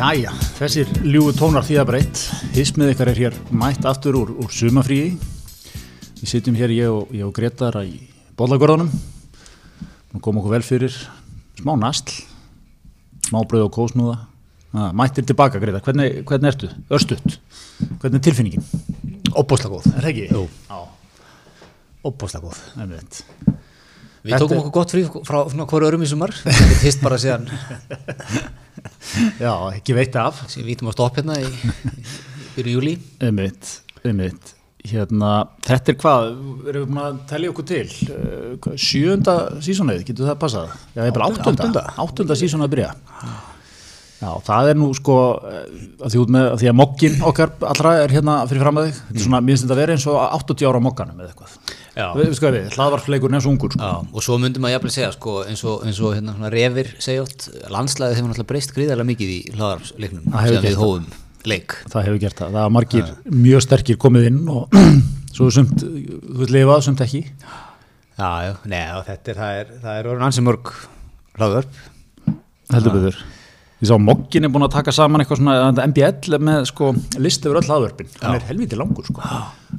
[0.00, 2.20] Jæja, þessir ljúgu tónar því að breytt.
[2.54, 5.10] Hismið ykkar er hér mætt aftur úr, úr sumafríi.
[6.22, 7.98] Við sitjum hér ég og, ég og Gretar í
[8.40, 8.88] bollagörðunum.
[10.14, 10.96] Nú kom okkur vel fyrir
[11.60, 12.16] smá nastl,
[13.28, 14.16] smá bröð og kósnúða.
[14.72, 16.70] Ah, mættir tilbaka Gretar, hvernig, hvernig ertu?
[16.96, 17.36] Örstuðt,
[18.00, 18.64] hvernig er tilfinningin?
[19.36, 20.28] Óbúslega góð Er það ekki?
[20.32, 20.46] Jú.
[20.70, 20.80] Já,
[22.08, 23.20] Óbúslega góð einmitt.
[24.20, 27.16] Við Þetta- tókum okkur gott frí frá svona hverju örum í sumar Við hist bara
[27.20, 27.46] síðan
[29.44, 30.42] Já, ekki veit af.
[30.52, 34.56] síðan vítum að stopp hérna í, í byrju júli Einmitt, einmitt.
[34.80, 35.30] Hérna,
[35.66, 36.26] þetta er hvað,
[36.70, 37.82] erum við búin að telja okkur til,
[38.64, 40.70] hvað, sjöunda sísonið, getur það passað?
[40.94, 41.82] Já, ég er bara Áttunda.
[42.00, 42.90] áttunda, sísonið að byrja.
[44.20, 45.16] Já, það er nú sko,
[45.48, 45.68] eh,
[46.00, 48.88] að því, út með, að því að mokkin okkar allra er hérna fyrir fram að
[48.88, 51.22] þig, þetta er svona, mér finnst þetta að vera eins og 80 ára á mokkanum
[51.22, 51.54] eða eitthvað.
[52.36, 53.88] Sko við, hlaðvarfleikur og ungur, sko.
[53.88, 57.24] Já, og svo myndum maður jafnlega segja sko, eins og, eins og hérna, revir segja
[57.24, 59.40] oft landslæðið hefur náttúrulega breyst gríðarlega mikið í
[60.30, 61.10] Það síðan gert við hófum
[61.50, 61.76] leik.
[61.94, 63.10] Það hefur gert það, það var margir
[63.48, 64.78] mjög sterkir komið inn og
[65.36, 67.24] svo sumt, þú veit lifað, sumt ekki.
[68.20, 70.72] Já, já, neða, þetta er, það er, það er orðin ansi mörg
[71.40, 71.84] hlaðvörp.
[72.70, 73.22] Heldur betur
[73.80, 76.90] ég sá Mokkin er búin að taka saman eitthvað svona MBL með sko
[77.22, 78.10] list yfir öll aðvörpin.
[78.20, 79.24] Hann er helviti langur sko.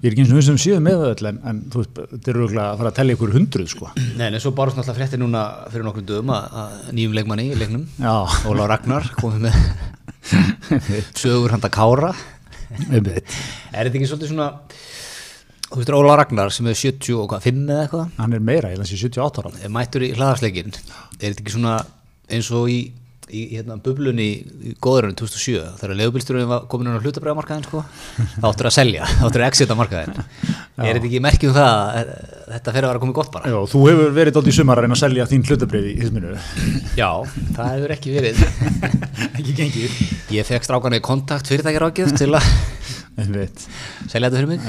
[0.02, 2.31] Ég er ekki eins og við sem séum með öll en, en þú veist, þetta
[2.31, 3.91] er auðvitað að fara að tellja ykkur hundruð sko.
[4.17, 7.59] Nei, en svo bárst náttúrulega fréttir núna fyrir nokkrum dögum að, að nýjum leikmanni í
[7.59, 7.85] leiknum
[8.49, 9.59] Óla Ragnar komið með
[11.21, 12.13] sögur handa Kára.
[12.71, 14.49] Er þetta ekki svolítið svona
[15.71, 18.08] Þú veist, Óla Ragnar sem er 70 og hvað, 5 eða eitthvað?
[18.17, 19.69] Hann er meira, ég lans í 78 ára.
[19.71, 21.77] Mættur í hlaðarsleikin Er þetta ekki svona
[22.31, 22.80] eins og í,
[23.31, 24.27] í hérna, bublunni
[24.71, 27.83] í góðurinn 2007 þegar leigubilsturinn var komin inn á hlutabræðamarkaðin sko,
[28.37, 30.21] þá áttur að selja, þá áttur að exita markaðin
[30.81, 32.11] Er þetta ekki merkjum það að
[32.52, 33.52] þetta fyrir að vera komið gott bara?
[33.52, 36.31] Já, þú hefur verið átt í sumar að reyna að selja þín hlutabrið í hisminu
[36.97, 37.09] Já,
[37.55, 38.41] það hefur ekki verið.
[39.37, 39.99] Ekki gengið.
[40.36, 42.47] Ég fekk strákana í kontakt fyrirtækjar ágjöf til að
[43.17, 44.61] selja þetta fyrir mig.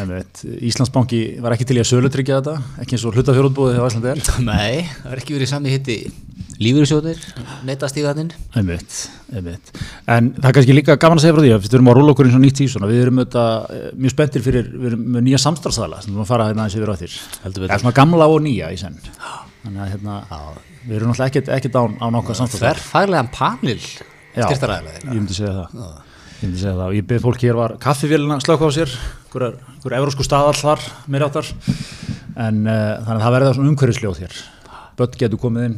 [0.70, 4.22] Íslandsbanki var ekki til í að sölutryggja þetta ekki eins og hlutafjörðbúðið hjá Íslandi er
[4.42, 5.98] Nei, það er ekki verið sami hitti
[6.62, 7.20] lífyrirsjóðir,
[7.66, 8.97] neytastíðaninn Einmitt,
[9.32, 9.72] einmitt.
[10.10, 12.14] En það er kannski líka gaman að segja frá því að við erum á rúla
[12.14, 15.26] okkur eins og nýtt og við erum auðvitað, eh, mjög spenntir fyrir, við erum með
[15.26, 17.19] nýja samstarfsæðala sem við erum að fara hérna aðeins yfir á þér.
[17.42, 19.00] Það er svona gamla og nýja í senn.
[19.64, 20.16] Þannig að hérna,
[20.86, 22.78] við erum náttúrulega ekkert, ekkert án, án okkar samstarfsæðala.
[22.82, 23.78] Þverfaglegan panel
[24.32, 26.11] Já, styrtaræðilega ég myndi segja það.
[26.42, 28.91] Ég beð fólk hér var kaffivélina slökk á sér,
[29.30, 31.47] einhver, evrósku staðall þar, meira áttar.
[32.34, 34.38] En uh, þannig að það verða svona umhverfisljóð hér.
[34.98, 35.76] Bött getur komið inn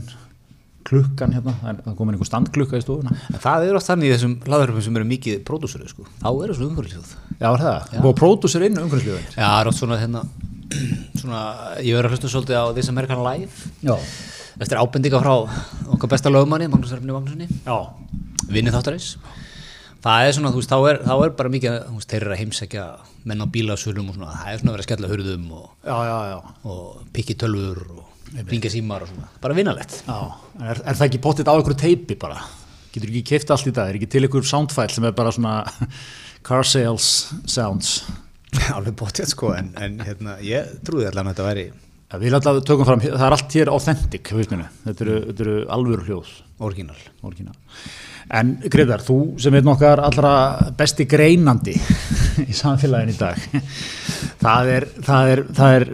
[0.85, 3.13] klukkan hérna, það er- komin einhver standklukka í stofuna.
[3.33, 6.05] En það er oft þannig í þessum hlaðurfum sem eru mikið pródúsuru sko.
[6.21, 7.95] Þá eru svona umhverfisjóð Já, var það?
[7.95, 8.01] Já.
[8.05, 9.31] Og pródúsir inn umhverfisljóðin.
[9.33, 10.25] Já, það er oft svona hérna
[11.21, 11.41] svona,
[11.81, 13.95] ég verður að hlusta svolítið á This American Life Já.
[14.61, 15.35] eftir ábendinga frá
[15.97, 17.77] okkar besta lögmanni Magnús Erfni Magnúsinni Já.
[18.53, 19.15] vinni þáttaris
[20.05, 22.35] það er svona, þú veist, þá er, þá er bara mikið þú veist, þeir eru
[22.35, 22.87] að heimsækja
[23.31, 25.97] menn á bílasölum og svona, það er svona að vera að skella hurðum og, Já,
[26.09, 26.37] já, já.
[26.75, 29.57] og pikki tölvur og ringja símar og svona, bara.
[29.57, 29.73] En
[30.65, 32.37] Er, er það ekki pottitt á einhverju teipi bara?
[32.95, 33.89] Getur ekki keift allt í dag?
[33.91, 35.55] Er ekki til einhver soundfile sem er bara svona
[36.47, 37.09] car sales
[37.51, 38.05] sounds?
[38.77, 41.67] alveg bóttið sko, en, en hérna, ég trúði allan að þetta væri
[42.13, 44.29] Ja, við alltaf tökum fram, það er allt hér authentic.
[44.31, 46.29] Þetta eru, þetta eru alvöru hljóð.
[46.63, 47.57] orginal Orginal.
[48.33, 50.31] En Gretar, þú sem er nokkar allra
[50.79, 51.75] besti greinandi
[52.41, 53.37] í samfélagin í dag,
[54.41, 55.85] það er, það er, það er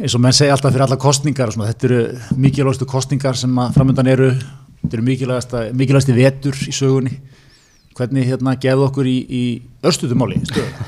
[0.00, 2.00] eins og menn segja alltaf fyrir alla kostningar þetta eru
[2.36, 4.28] mikilvægastu kostningar sem framöndan eru,
[4.82, 7.14] þetta eru mikilvægasti vetur í sögunni.
[7.94, 10.70] Hvernig hérna gefðu okkur í, í örstutumáli stöðu?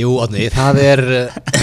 [0.00, 1.00] Jú, Átni, það er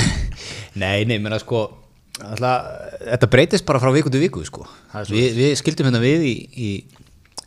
[0.81, 1.87] Nei, nei, menna sko
[2.21, 4.65] alltaf, Þetta breytist bara frá viku til viku sko.
[5.11, 6.69] Vi, Við skildum hérna við í, í,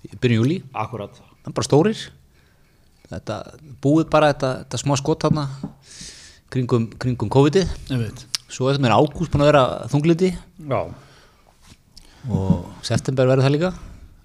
[0.06, 1.16] í byrjun júli Akkurat.
[1.42, 2.02] Það er bara stórir
[3.10, 3.38] Þetta
[3.82, 5.48] búið bara þetta, þetta smá skot þarna
[6.50, 7.72] kringum, kringum COVID-ið.
[8.50, 10.30] Svo er þetta meira ágúst búin að vera þunglindi
[10.70, 10.80] Já.
[12.30, 13.70] og september verður það líka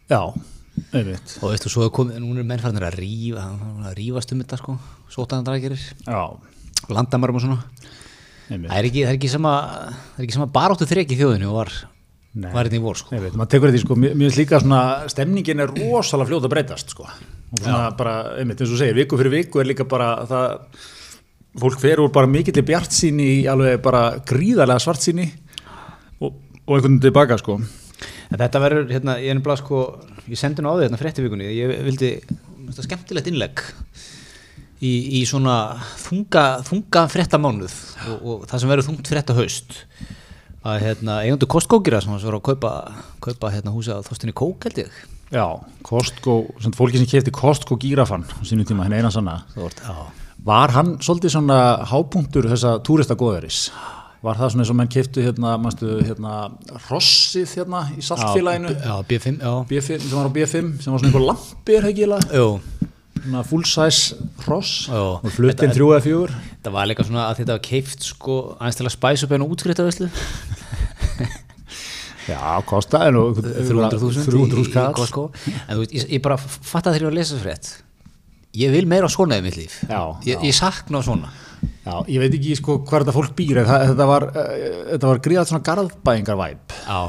[0.09, 0.21] Já,
[0.93, 1.35] veit.
[1.41, 3.45] og veistu, svo er komið, núna er mennfarnir að rífa
[3.89, 4.77] að rífast um þetta sko,
[5.13, 6.21] sótaðandragerir Já,
[6.93, 7.61] landamarum og svona.
[8.45, 9.53] Það er ekki, ekki sama
[10.33, 11.75] sama baráttu þreki í þjóðinu og var
[12.35, 13.15] var hérna í vor sko.
[13.15, 14.81] Maður tekur þetta í sko, mér finnst líka svona,
[15.11, 17.07] stemningin er rosalega fljóta að breytast sko.
[17.07, 20.81] Og svona bara, einmitt, eins og segir, viku fyrir viku er líka bara það,
[21.63, 25.29] fólk fer úr bara mikill bjart síni í alveg bara gríðarlega svart síni
[26.19, 27.55] og, og einhvern veginn tilbaka sko.
[28.33, 29.85] En þetta verður, hérna, ég er nefnilega sko
[30.27, 32.11] ég sendi nú á því hérna fréttivíkunni ég vildi,
[32.67, 33.63] þetta skemmtilegt innlegg
[34.81, 37.75] í, í svona þunga, þunga fréttamánuð
[38.11, 39.79] og, og það sem verður þungt frétta haust
[40.65, 42.71] að hérna, eigundu kostkókira sem var að kaupa,
[43.23, 45.45] kaupa hérna, húsi á þóstinni kók held ég Já,
[45.85, 49.81] Costco, sem fólki sem kefti Costco gírafan sínum tíma, henni eina sanna Vort,
[50.45, 53.71] Var hann svolítið svona hápunktur þessa túristagóðaris?
[54.25, 56.35] Var það svona eins og menn keftu hérna, mannstu, hérna,
[56.87, 58.73] rossið hérna í saltfélaginu?
[58.77, 61.91] Já, B5, já B5, sem var á B5, sem var svona einhver lampi, er það
[61.91, 62.41] ekki eiginlega?
[62.41, 62.91] Jú,
[63.49, 64.17] full size
[64.47, 64.99] ross Já.
[65.19, 66.35] og fluttinn þrjú eða fjögur.
[66.65, 69.49] það var líka svona að þetta var keift sko aðeins til að spæsa upp einu
[69.55, 70.09] útskriftaveslu
[72.25, 75.27] Já, kostaði nú 300.000 300.000 í kall.
[75.67, 77.67] En þú veist, ég, ég bara fatt að þegar ég var að lesa frétt.
[78.57, 79.75] Ég vil meira svona í mitt líf.
[79.85, 81.29] Já, ég, ég sakna svona.
[81.85, 85.51] Já, ég veit ekki sko hvað þetta fólk býr það, þetta var, þetta var gríðað
[85.51, 87.01] svona garðbæingar væp Já,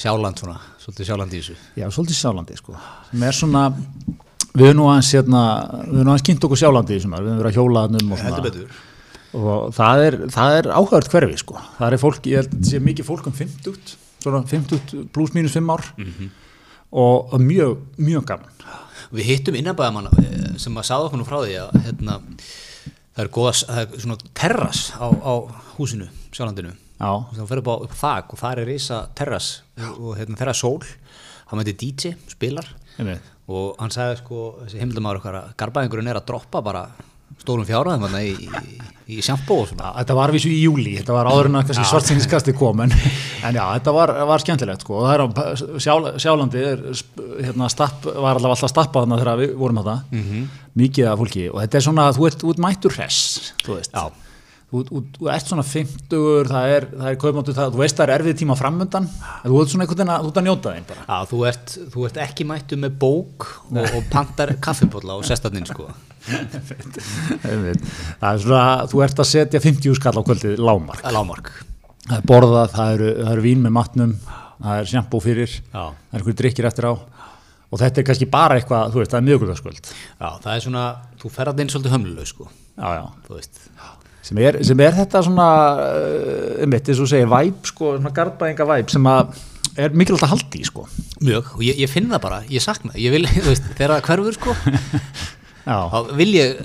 [0.00, 1.56] sjáland svona, svolítið sjáland í þessu.
[1.76, 2.76] Já, svolítið sjálandi sko.
[3.10, 3.64] Sem er svona,
[4.52, 5.42] við erum nú aðeins hérna,
[5.86, 8.12] við erum nú aðeins kynnt okkur sjálandi í sumar, við erum verið að hjóla þannum
[8.12, 8.66] og svona.
[9.32, 11.60] Og það er, það er áhört hverfi sko.
[11.78, 15.56] Það er fólk, ég held að sé mikið fólk um 50, svona 50 pluss mínus
[15.56, 15.86] 5 ár
[16.92, 18.66] og, og mjög, mjög gaman.
[19.12, 20.12] Við hittum innanbæðamann
[20.60, 22.18] sem að sagði okkur nú frá því að hérna,
[23.16, 25.32] það er góða, það er svona terras á, á
[25.78, 30.18] húsinu, sjálandinu Já, þá fyrir upp á þak og það er reysa terras og, og
[30.20, 30.76] hérna, þeirra sól
[31.50, 32.68] hann mæti DJ, spilar.
[33.52, 36.84] Og hann sagði sko, þessi heimildamæður okkar að garbaðingurinn er að droppa bara
[37.42, 38.76] stórum fjárhæðum þarna í, í,
[39.16, 41.86] í sjampó og svona þetta var vísu í júli, þetta var áður en að kannski
[41.90, 42.92] svartsýniskasti kom en,
[43.48, 45.00] en já, þetta var, var skemmtilegt sko.
[45.00, 45.26] og það er á
[45.82, 46.84] sjál, sjálandi er,
[47.48, 50.44] hérna, stapp, var allavega alltaf stappað þannig þegar við vorum þetta Mhm.
[50.84, 53.92] mikið af fólki og þetta er svona að þú ert, ert mættur hress þú veist
[53.96, 54.04] Já.
[54.72, 58.36] Þú, ert svona 50 það er, það er kaupmáttu, það, þú veist það er erfið
[58.40, 61.02] tíma framundan, en þú ert svona einhvern veginn að þú ert að njóta þeim bara.
[61.04, 65.68] Já, þú ert, þú ert ekki mættu með bók og, og pantar kaffipólla og sestatinn
[65.68, 65.90] sko.
[66.24, 71.52] Það er svona, þú ert að setja 50 skall á kvöldið lámark lámark
[72.06, 74.16] það er borðað, það eru, það eru vín með matnum
[74.62, 75.58] það er sjampó fyrir Já.
[75.68, 76.92] það er einhverjum drikkir eftir á.
[77.72, 80.84] Og þetta er kannski bara eitthvað, þú veist, það er miðugöldaskvöld Já, það er svona,
[81.20, 81.58] þú ferðað
[84.22, 85.46] já, já, sem er, sem er þetta svona
[86.62, 89.40] um eitt, eins og þú segir, væp sko, svona garbaðinga væp sem að
[89.82, 90.86] er mikilvægt að haldi sko.
[91.22, 94.06] Mjög, og ég, ég finn það bara, ég sakna ég vil, þú veist, þegar það
[94.10, 94.56] hverfur sko.
[95.68, 96.62] Já, þá vil ég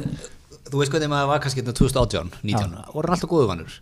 [0.67, 3.75] þú veist hvernig maður var kannski hérna 2018 19, og voru alltaf góðu vannur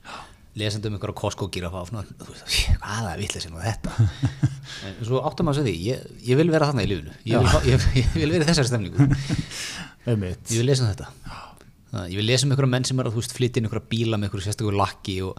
[0.56, 3.96] lesandi um einhverja Costco gírafa og svona, þú veist, hvaða vitlega og þetta?
[4.86, 7.14] En svo áttum að segja því ég, ég vil vera þarna í lífinu.
[7.28, 9.08] Ég vil, ég, vil vera í þessari stemningu.
[10.06, 11.10] Ég vil lesa um þetta
[12.10, 14.48] ég vil lesa um einhverja menn sem er að flytja inn einhverja bíla með einhverju
[14.48, 15.34] sérstakur lakki og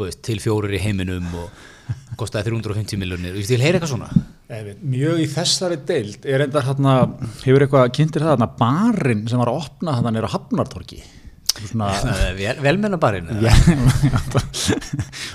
[0.00, 1.64] veist, til fjórir í heiminum og
[2.20, 4.24] kostaði 350 miljonir ég vil heyra eitthvað svona?
[4.54, 6.94] Einmitt, mjög í þessari deild er enda hérna,
[7.42, 11.02] hefur eitthvað kynntir það hérna, barinn sem var að opna hérna nýra Hafnartorki
[11.54, 11.90] svona
[12.38, 13.28] Vel, velmennabarinn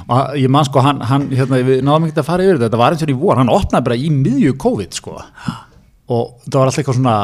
[0.10, 2.68] og ég man sko hann, hann hérna, við náðum ekki að fara yfir þetta.
[2.68, 5.16] Þetta var eins og í vor, hann opnaði bara í miðju COVID sko.
[6.10, 7.18] Og það var alltaf eitthvað svona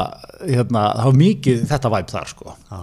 [0.43, 2.55] hérna, það var mikið þetta væp þar sko.
[2.69, 2.79] Já.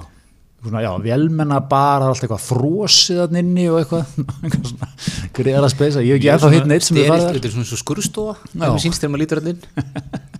[0.69, 4.13] Svona, já, velmenna bara alltaf eitthvað frosið hann inni og eitthvað,
[4.45, 4.91] eitthvað svona
[5.39, 7.71] greiðar að speysa, ég hef ekki ennþá hitt neitt sem við farið Þetta er svona
[7.71, 8.37] svo skurðstofa.
[8.53, 9.65] Það er sínst þegar maður lítur inn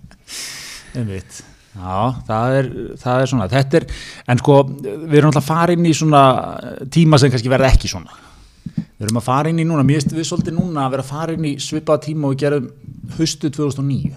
[0.99, 1.41] Einmitt.
[1.73, 1.93] Já,
[2.27, 2.67] það er,
[3.01, 3.85] það er svona, þetta er,
[4.29, 6.21] en sko, við erum alltaf að fara inn í svona
[6.93, 8.19] tíma sem kannski verða ekki svona.
[8.77, 11.09] Við erum að fara inn í núna, mér finnst við svolítið núna að vera að
[11.09, 12.69] fara inn í svipaða tíma og við gerum
[13.17, 14.13] haustu 2009.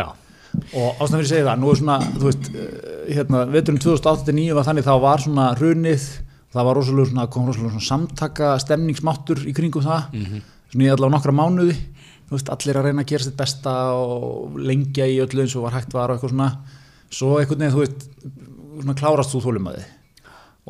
[0.00, 0.06] Já,
[0.50, 4.66] Og ástæðan fyrir segja það, nú er svona, þú veist, eh, hérna, veturinn 2008-2009 var
[4.68, 6.08] þannig þá var svona hrunið,
[6.54, 10.18] það var rosalega svona, kom rosalega svona samtaka stemningsmáttur í kringum það,
[10.72, 11.76] svona í allavega nokkra mánuði,
[12.28, 15.66] þú veist, allir að reyna að gera sitt besta og lengja í öllu eins og
[15.68, 16.50] var hægt var og eitthvað svona,
[17.10, 18.06] svo einhvern veginn, þú veist,
[18.80, 19.96] svona klárast þú þólum að þið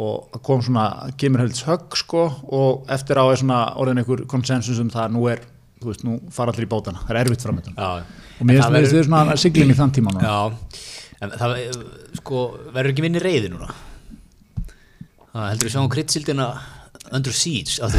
[0.01, 0.85] og kom svona,
[1.21, 2.23] kemur helds högg sko
[2.57, 5.43] og eftir á er svona orðin einhver konsensus um það að nú er,
[5.81, 8.75] þú veist, nú fara allir í bótana, það er erfitt framöndan og mér finnst það
[8.77, 10.27] við verður- svona siglin í þann tíma núna.
[10.29, 10.83] Já,
[11.21, 11.79] en það eh,
[12.21, 12.43] sko,
[12.75, 13.73] verður ekki minni reyði núna?
[15.31, 16.47] Það heldur við sjáum kryddsildina
[17.17, 17.95] under siege að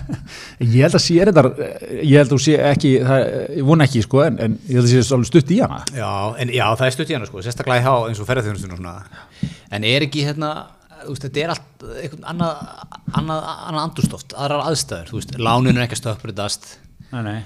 [0.62, 1.42] ég held að sé þetta
[1.98, 3.22] ég held að þú sé ekki, það,
[3.58, 5.80] ég vona ekki sko en, en ég held að sé alveg stutt í hana.
[5.96, 6.10] Já,
[6.44, 8.94] en já, það er stutt í hana sko, sérstaklega hjá eins og ferðarþjónustunum svona.
[9.74, 10.52] En er ekki hérna,
[11.08, 11.86] veist, þetta er allt
[12.30, 12.62] annað,
[13.20, 16.70] annað, annað andurstoft, aðrar aðstæður, veist, lánin er ekki að stökkbreytast
[17.12, 17.38] nei, nei.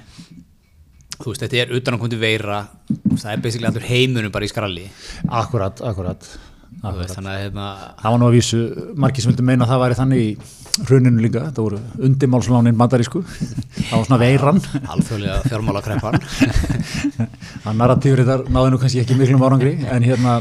[1.23, 2.63] Þú veist, þetta er utan að komandi veira,
[3.13, 4.89] það er basically allur heimunum bara í skralli.
[5.29, 6.25] Akkurat, akkurat,
[6.81, 6.99] akkurat.
[6.99, 7.69] veist, Þannig að hérna,
[8.01, 8.63] það var nú að vísu,
[9.05, 10.33] margir sem vildi meina að það væri þannig í
[10.89, 13.23] hruninu líka, það voru undimálslánin bandarísku,
[13.91, 14.61] það var svona veiran.
[14.97, 16.19] Alþjóðlega fjármála kreppan
[17.69, 20.41] að narratífur þetta náði nú kannski ekki miklum árangri en hérna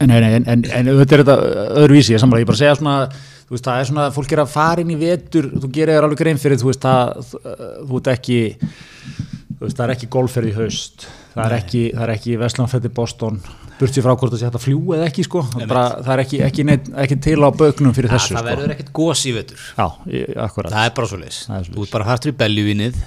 [0.00, 1.36] en, en, en, en, en auðvitað er þetta
[1.84, 2.96] öðruvísi, ég samlega, ég bara segja svona
[3.48, 6.06] þú veist, það er svona, fólk er að fara inn í vetur, þú gerir þér
[6.08, 7.34] alveg grein fyrir, þú veist, það,
[7.84, 8.38] þú veist ekki,
[9.58, 12.92] þú veist, það er ekki golfferð í haust, það er ekki, það er ekki Vestlánfætti
[12.96, 13.38] Boston,
[13.78, 16.22] burt sér frá hvort það sé hægt að fljúa eða ekki, sko, bara, það er
[16.24, 18.48] ekki, ekki, neitt, ekki til á bögnum fyrir Ja, þessu, það sko.
[18.52, 19.64] verður ekkert gos í vetur.
[19.74, 19.86] Já,
[20.46, 21.40] akkurat, það er bara svo leis
[21.74, 23.00] þú ert bara hartur í beljuvinnið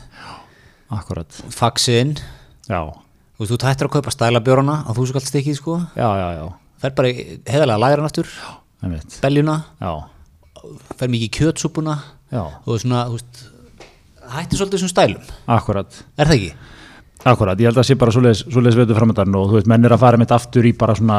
[2.67, 2.81] já,
[3.37, 5.79] þú veist, þú tættir að kaupa stælabjörana á þú skalt stikkið sko.
[5.95, 6.45] Já, já, já,
[6.83, 8.31] fer bara heiðarlega læran aftur.
[9.23, 9.57] Beljuna,
[10.99, 11.97] fer mikið í kjötsúpuna
[12.65, 13.43] og svona, þú veist
[14.37, 16.01] hættir svolítið þessum stælum, akkurat.
[16.17, 16.55] er það ekki?
[17.27, 19.93] Akkurat, ég held að það sé bara svoleiðis vetur framöndan og þú veist, menn er
[19.95, 21.17] að fara mitt aftur í bara svona,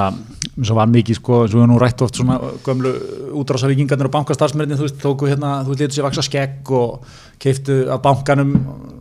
[0.54, 2.92] eins og var mikið sko, eins og við nú rætt oft svona gömlu
[3.40, 7.08] útrásavíkingarnir og bankastarfsmennir, þú veist, tóku hérna, þú veist, letu sér vaksa skegg og
[7.42, 8.54] keiftu af bankanum,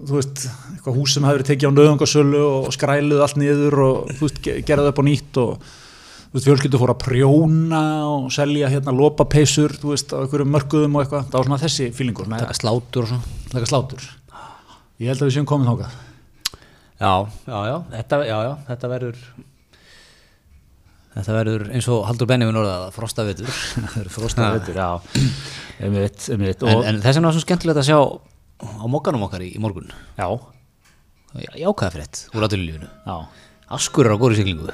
[0.09, 4.25] þú veist, eitthvað hús sem verið tekið á nöðungasölu og skræluð allt niður og þú
[4.27, 5.69] veist, ge- gera það upp á nýtt og
[6.27, 7.81] þú veist, fjölskyldu fór að prjóna
[8.11, 11.89] og selja hérna lopapeysur, þú veist, á einhverjum mörkuðum og eitthvað, það var svona þessi
[11.95, 13.35] fílingur, taka slátur og svona.
[13.53, 14.07] Taka slátur.
[14.99, 15.99] Ég held að við séum komin þákað.
[16.97, 17.11] já,
[17.45, 19.19] já, já, þetta, já, já, þetta verður
[21.17, 25.21] þetta verður eins og Haldur Benjamin orðað frosta vetur Það eru frosta veitur, já,
[25.85, 29.51] einmitt, einmitt, en, en þess vegna var svo skemmtilegt að sjá á mokkanum okkar í,
[29.53, 29.89] í morgun.
[30.17, 30.27] Já,
[31.61, 33.15] jákvæða frétt úr aðlulífinu já,
[33.77, 34.69] Askur er á góri siglingu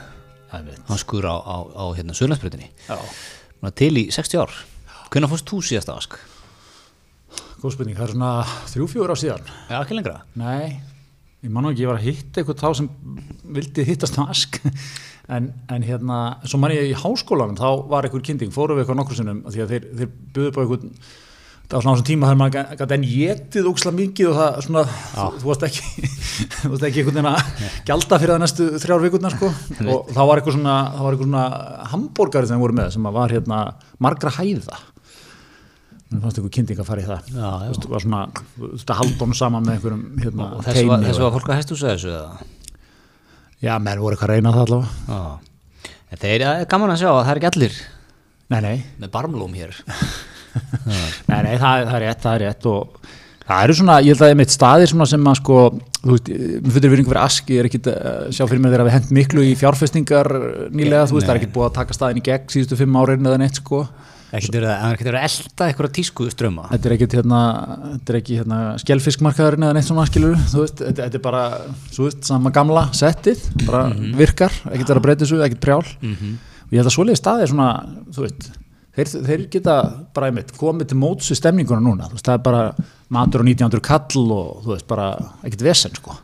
[0.59, 2.97] einmitt, Askur á, á, á hérna Sörlandsbreytinni já,
[3.73, 4.53] til í 60 ár.
[5.13, 6.19] Hvernig fórst þú síðast á Ask?
[7.63, 8.31] góð spurning, það er svona
[8.73, 10.17] þrjú, fjóður á síðan, Já, ekki lengra?
[10.39, 10.73] Nei,
[11.45, 12.89] ég man nú ekki, ég var að hitta eitthvað þá sem
[13.55, 14.57] vildi hittast á ask,
[15.37, 18.99] en, en hérna, svo man ég í háskólanum, þá var einhver kynnting, fórum við eitthvað
[18.99, 20.91] nokkur sinnum, af því að þeir, þeir buðu á einhvern,
[21.67, 24.57] það var svona á þessum tíma þegar maður gæti enn getið óksla mikið og það
[24.67, 26.07] svona, þú, þú varst ekki
[26.61, 29.51] þú varst ekki einhvern veginn að gjalda fyrir það næstu þrjár vikurnar sko.
[29.83, 31.45] Og þá var eitthvað svona, það var eitthvað svona
[31.93, 33.61] hambúrgari sem voru með sem var hérna
[34.03, 34.81] margra hæða.
[36.13, 37.29] Mér fannst einhver kynning að fara í það.
[37.33, 37.87] Já, já.
[37.89, 38.19] Var svona,
[38.53, 41.57] þú veist, að halda honum saman með einhverjum hérna, og þessu var, var fólk að
[41.57, 42.51] hæstu þessu eða?
[43.63, 45.33] já, menn voru eitthvað að reyna það allavega.
[46.21, 47.79] Þeir er gaman að sjá að það er ekki allir.
[48.53, 49.73] Nei, nei, með barmlóm hér
[51.29, 53.11] Nei, nei, það, það er rétt, það er rétt og
[53.43, 55.57] það eru svona, ég held að það er meitt staðir svona sem að sko,
[55.99, 56.31] þú veist,
[56.63, 59.11] mér fyrir virðingu fyrir aski, ég er ekkit að sjá fyrir mig þegar við hent
[59.17, 60.31] miklu í fjárfestingar
[60.71, 63.29] nýlega, þú veist, það er ekkit búið að taka staðin í gegn síðustu fimm árin
[63.29, 63.83] eða neitt, sko.
[64.33, 67.15] Ekkert verið að, það er ekkert verið að elda eitthvað tísku ströma þetta er ekkit
[67.19, 67.41] hérna,
[68.09, 71.43] hérna skelfiskmarkaðurinn eða neitt svona skilur veist, þetta, þetta er bara,
[71.93, 75.83] þú veist, sama gamla settið, bara virkar ekkit verið að breyta þessu, ekkit prjál.
[75.83, 77.69] Og ég held að svoleiði staði er svona,
[78.15, 78.49] þú veist
[78.97, 79.77] þeir, þeir geta
[80.15, 82.61] bara einmitt komið til móts við stemninguna núna, þú veist, það er bara
[83.13, 85.07] matur á 1900 kall og þú veist, bara
[85.47, 86.17] ekkit vesen, sko,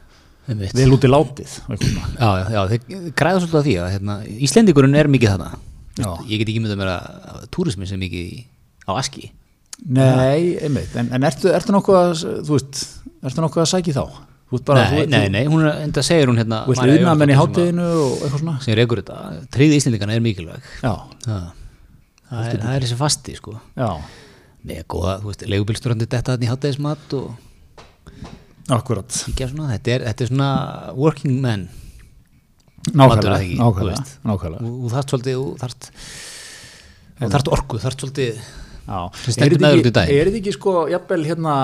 [0.50, 0.74] Einmitt.
[0.78, 1.84] vel út í látið og.
[2.20, 4.16] Já, já, já, þeir græða svolítið á því að hérna,
[4.50, 5.52] Íslendingurinn er mikið þarna
[6.00, 6.14] Já.
[6.30, 8.46] Ég get ekki myndið að túrismi sem mikið
[8.88, 9.32] á Aski
[9.90, 12.82] Nei, einmitt, en, en ertu, ertu nokkuð þú veist,
[13.24, 14.26] ertu nokkuð að sækja í þá?
[14.66, 17.32] Bara, Nei, þú, nei, nei, hún er enda segir hún hérna Þú veist, María unnamenn
[17.32, 18.56] í hátteginu og eitthvað svona?
[18.66, 19.18] sem rekur þetta,
[19.54, 20.94] tryggði Íslendingana er mikilvæg Já,
[21.28, 21.44] það,
[22.30, 23.90] það, er, það er þessi fasti sko já,
[24.70, 27.30] Nei, góða, þú veist, leigubilsturandi detta þarna í hátæðismat og
[28.76, 29.22] akkurat.
[29.54, 30.50] svona, þetta er, þetta er svona
[31.00, 31.40] working
[32.90, 34.66] Matur, Nákvæmlega, ekki, þú nákvæmlega, nákvæmlega.
[34.66, 35.88] og þú þarft svolítið, þú þarft
[37.20, 38.42] þú þarft orku, þarft svolítið
[38.90, 39.56] er
[39.86, 41.56] þetta ekki, ekki sko, jafnvel hérna,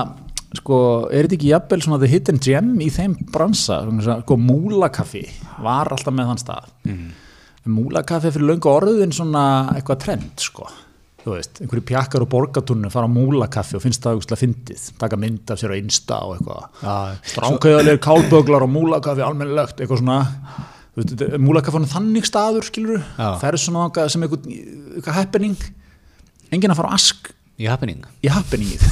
[0.60, 0.80] sko,
[1.10, 5.24] er þetta ekki jafnvel svona the hidden gem í þeim bransa, sko, múlakaffi
[5.66, 6.68] var alltaf með þann stað.
[6.86, 7.08] Mm.
[7.72, 9.44] Múlakaffi er fyrir löngu orðin svona
[9.74, 10.68] eitthvað trend, sko.
[11.26, 15.18] Þú veist, einhverju pjakkar og borgatunnu fara á múlakaffi og finnst það auðvitað fyndið, taka
[15.18, 17.16] mynd af sér á Insta og eitthvað.
[17.32, 20.20] Stránkauðalegir kálböglar og múlakaffi almennilegt, eitthvað svona.
[20.96, 23.32] Veist, er múlakaffanum þannig staður skilur, Já.
[23.42, 24.46] ferð svona sem eitthvað,
[25.00, 25.58] eitthvað happening.
[26.54, 27.34] Enginn að fara á ask.
[27.58, 28.06] Í happening?
[28.22, 28.86] Í happeningið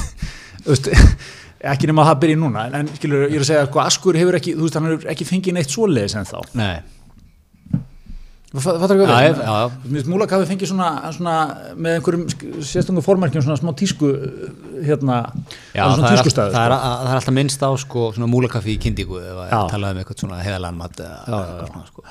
[1.72, 4.18] ekki nema að það byrja núna en, en skilur, ég er að segja, sko, askur
[4.18, 6.74] hefur ekki þú veist, hann hefur ekki fengið neitt svoleiðis en þá Nei,
[8.62, 9.70] fattar ekki ég- já, já.
[9.84, 11.34] Mér finnst múlakafi fengið svona, svona
[11.74, 12.24] með einhverjum
[12.62, 14.10] sérstungum formerkjum svona smá tísku
[14.84, 15.16] hérna,
[15.74, 17.70] Já, það er svona það er, all, tískustæður það, er, það er alltaf minnst á
[17.82, 19.58] sko, svona múlakaffi í kyndíku ef Já.
[19.58, 22.06] að talaði um eitthvað svona heiðalega mat eða eitthvað svona sko.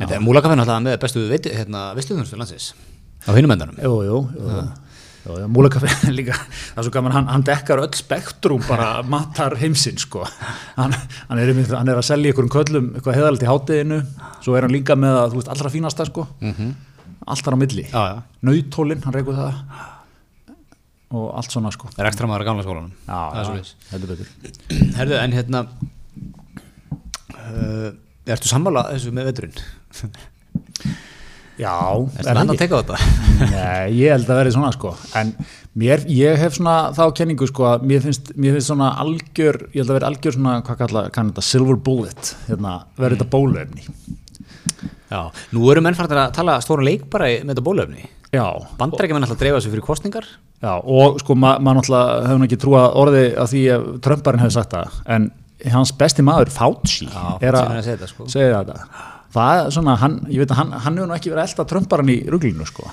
[0.00, 2.72] En það er múlakaffi náttúrulega með bestu veit, hérna, veistuðunastu landsins
[3.26, 4.66] á hinum endanum Jú, jú, jú,
[5.26, 9.98] jú, múlakaffi líka, það er svo gaman, hann, hann dekkar öll spektrum bara matar heimsinn
[10.02, 10.22] sko,
[10.76, 10.94] hann,
[11.28, 14.00] hann, er, hann er að selja ykkur um köllum eitthvað heðalegt í hátteginu,
[14.44, 16.26] svo er hann líka með að, þú veist, allra fínasta sko,
[17.26, 18.16] allt þar á milli, Já, já,
[18.46, 19.60] nautólin, hann reykur það.
[21.16, 21.86] Og allt svona sko.
[21.94, 22.94] það er ekstra maður á gamla skólanum?
[23.06, 23.74] Það er já, svoleiðis.
[23.92, 24.28] heldur betur.
[24.98, 25.60] Herðu, en hérna
[27.36, 27.90] uh,
[28.26, 29.60] Ertu sammála þessu með veturinn?
[31.56, 31.72] Já,
[32.20, 32.98] Er það hann að teka á þetta?
[33.54, 34.92] Nei, ég held að verði svona sko.
[35.16, 35.30] En
[35.76, 39.80] mér, ég hef svona þá kenningu sko að mér finnst, mér finnst svona algjör, ég
[39.80, 43.88] held að verði algjör svona hvað kalla, kann þetta, silver bullet hérna, verði þetta bólöfni
[45.06, 45.20] Já,
[45.54, 48.46] nú eru menn farin að tala stóra leik bara með þetta bólöfni Já,
[48.76, 50.26] Bandarækjumenn alltaf dreifa sig fyrir kostningar
[50.64, 54.42] já og sko ma maður náttúrulega hefur nú ekki trúa orði að því að Trumparinn
[54.42, 55.28] hefði sagt það en
[55.72, 58.26] hans besti maður, Fauci Já, er er að að segja þetta, sko.
[59.36, 62.12] Það svona, hann, ég veit að hann, hann hefur nú ekki verið að elda Trumparinn
[62.12, 62.90] í ruglinu sko.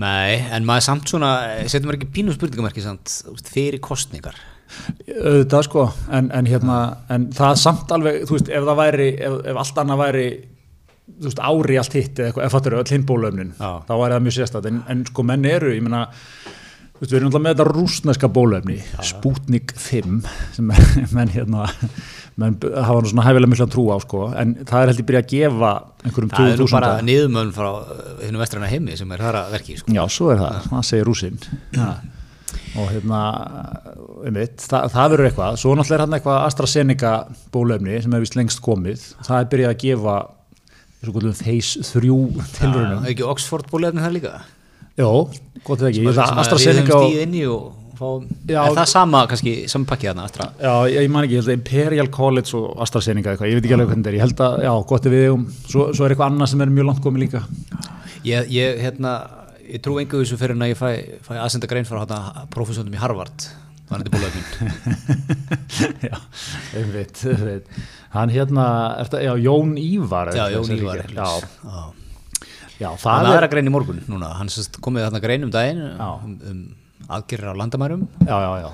[0.00, 1.30] Nei, en maður samt svona
[1.70, 3.12] setjum maður ekki pínu spurningamarki samt
[3.46, 4.40] fyrir kostningar
[4.74, 5.84] auðvitað sko
[6.16, 6.78] en, en hérna,
[7.12, 10.26] en það samt alveg þú veist, ef það væri, ef, ef allt annað væri
[11.04, 13.70] þú veist, ári allt hitt eða eitthvað, ef fattur öll hinn bólöfnin, Já.
[13.86, 17.18] þá væri það mjög sérstætt en, en sko menn eru, ég meina þú veist, við
[17.20, 18.78] erum alltaf með þetta rúsneska bólöfni
[19.12, 20.18] Sputnik 5
[20.56, 20.74] sem
[21.16, 21.68] menn hérna
[22.40, 25.30] menn hafa nú svona hæfilega mikla trú á sko en það er heldur byrja að
[25.34, 25.70] gefa
[26.02, 27.68] einhverjum Það er nú 20.000 bara niðurmöðun frá
[28.24, 29.94] hennum vestræna heimi sem er þar að verki sko.
[29.94, 31.38] Já, svo er það, það segir rúsinn
[32.74, 33.20] og hérna
[34.26, 35.58] einmitt, það, það verður eitthvað.
[35.62, 37.12] Svo náttúrulega er hann eitthvað AstraZeneca
[37.54, 39.04] bólefni sem hefur vist lengst komið.
[39.26, 40.16] Það er byrjað að gefa
[41.44, 42.18] þeis þrjú
[42.56, 44.34] tilrunum Er ekki Oxford bólefni það líka?
[44.98, 45.10] Jó,
[45.66, 46.98] gott eða ekki, það, að AstraZeneca
[47.50, 47.64] og,
[48.48, 48.58] Já.
[48.64, 50.48] Er það sama, kannski, saman pakkið þarna Astra?
[50.60, 53.68] Já, ég, ég man ekki, ég held að Imperial College og AstraZeneca eitthvað, ég veit
[53.68, 56.06] ekki alveg hvernig þetta er ég held að, já, gott ef við um, svo, svo
[56.06, 57.44] er eitthvað annað sem er mjög langt komið líka
[58.24, 59.16] Ég, ég, hérna,
[59.68, 60.88] ég trú engu þessu fyrir en að ég fæ,
[61.26, 63.48] fæ aðsenda grein frá hérna professionum í Harvard
[63.90, 64.46] þannig þetta bólefnin
[66.08, 66.16] Já,
[66.78, 67.68] einmitt, einmitt
[68.14, 68.64] Hann hérna,
[69.02, 71.04] er það, já, Jón Ívar er Já, þetta Jón Ívar.
[71.10, 71.28] Já,
[72.74, 72.88] Já.
[72.98, 74.50] Það það er er aðra grein í morgun núna, hann
[74.82, 76.62] komið þarna grein um daginn um, um
[77.08, 78.04] aðgerðir á landamærum.
[78.24, 78.70] Já, já, já,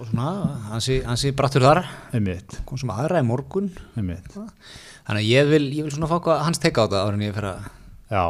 [0.00, 0.30] og svona,
[0.70, 1.82] hansi, hansi brattur þar.
[2.16, 3.66] Einmitt, kom sem aðra í morgun.
[4.00, 4.30] Einmitt.
[4.32, 7.26] Þannig að ég vil, ég vil svona fá hvað hans teka á þetta áður en
[7.26, 7.68] ég fer að
[8.10, 8.24] Já,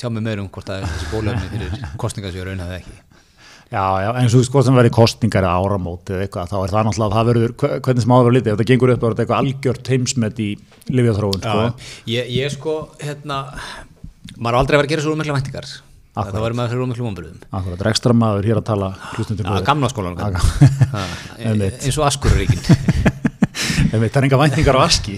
[0.00, 2.96] tjá mig meður um hvort að þessi bólefni fyrir kostninga sem ég raun hefði ekki.
[3.70, 6.86] Já, já, en svo sko sem verið kostningar eða áramót eða eitthvað, þá er það
[6.88, 9.22] náttúrulega að það verður, hve- hvernig sem áður litið, ef það gengur upp, er þetta
[9.26, 10.48] eitthvað algjört heimsmet í
[10.90, 11.92] lifjaþróun, sko.
[12.10, 13.38] ég, ég sko, hérna
[14.42, 15.70] maður aldrei vera að gera svo mikla væntingar
[16.10, 16.34] Akkurat.
[16.34, 19.90] það var maður fyrir miklu vonbröðum Akkurat, rekstra maður hér að tala hlustundur Já, gamla
[19.92, 20.16] skólan
[21.86, 22.64] eins og Askururíkin
[23.94, 25.14] Einmitt, það er enga væntingar á aski.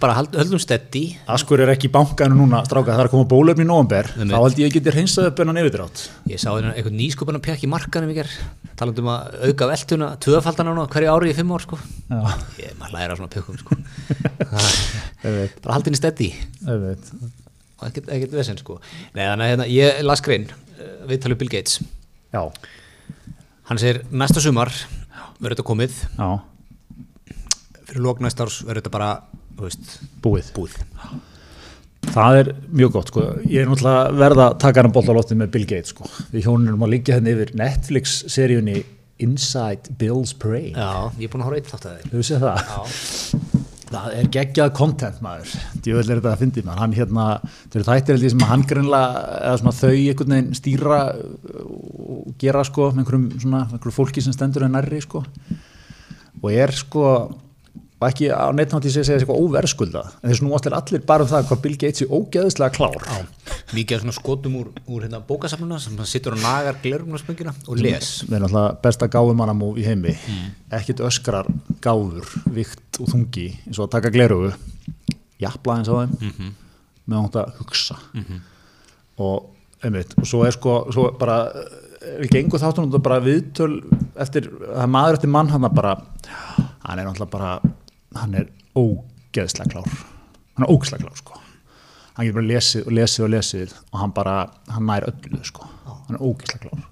[0.00, 3.66] bara höldum steddi Askur er ekki í bankanu núna, stráka, það er að koma bólöfni
[3.66, 3.68] í
[4.16, 4.32] Einmitt.
[4.32, 6.04] þá held ég að geti hreinsað upp enn á nefndrátt.
[6.30, 8.32] ég sá hérna eitthvað nýsköpunar pjakk í markanum í ger
[8.80, 11.76] talandi um að auka veltuna tvöfaldan á hverju ári í fimm ár sko.
[12.60, 13.76] Ég maður læra svona pjökkum sko.
[15.64, 16.00] Bara haldinni
[16.64, 17.12] einmitt.
[17.80, 18.78] Og ekkert, ekkert vesen sko.
[19.16, 21.80] Nei, þannig að hérna, ég las grein uh, við talum Bill Gates.
[22.30, 22.42] Já,
[23.70, 24.70] hann segir næsta sumar
[25.40, 25.98] verður þetta komið.
[26.20, 26.30] Já,
[27.90, 29.10] fyrir lók næsta árs verður þetta bara
[29.56, 30.54] þú veist, búið.
[30.56, 30.78] búið.
[32.10, 35.52] Það er mjög gott sko, ég er náttúrulega verða að taka hann bolla lóttið með
[35.56, 38.78] Bill Gates sko, við hjónum erum að liggja henni yfir Netflix-seríunni
[39.20, 42.46] Inside Bill's Brain, já, ég er búin að horfa eitt þátt að þeir hefur séð
[42.46, 42.62] það?
[42.64, 43.49] já,
[43.90, 47.86] Það er geggjað content maður, djúvel er þetta að fyndi maður, hann hérna, þau eru
[47.88, 50.98] þættir held ég sem hann greinlega, eða svona þau einhvern veginn stýra
[51.64, 55.24] og gera sko með einhverjum svona, einhverjum fólki sem stendur en nærri sko.
[56.38, 57.04] Og er sko,
[58.00, 61.28] og ekki á neitnátti segja segja eitthvað óverskulda, en þess nú allir allir bara um
[61.28, 63.02] það hvað Bill Gates er ógeðislega klár.
[63.76, 68.08] mikið af svona skotum úr, úr hérna bókasafnuna sem sittur og nagar glerumnarsmöngina og les.
[68.24, 70.16] Við erum alltaf besta gáfumannamú í heimi,
[70.72, 71.50] ekkit öskrar
[71.84, 72.24] gáfur,
[72.56, 74.54] vikt og þungi eins og að taka glerugu,
[75.42, 76.54] jafla eins á þeim,
[77.04, 77.98] með átt að hugsa.
[79.20, 81.42] Og einmitt, og svo er sko, svo bara
[82.00, 83.74] við gengum þáttum þetta bara viðtöl
[84.20, 85.94] eftir, það er maður eftir mann hann bara,
[86.86, 87.52] hann er náttúrulega bara
[88.18, 89.94] hann er ógeðslega klár.
[90.56, 91.40] Hann er ógeðslega klár sko.
[92.16, 94.36] Hann getur bara lesið og lesið og lesið og hann bara,
[94.74, 95.68] hann nær öllu sko.
[95.86, 96.86] Hann er ógeðslega klár.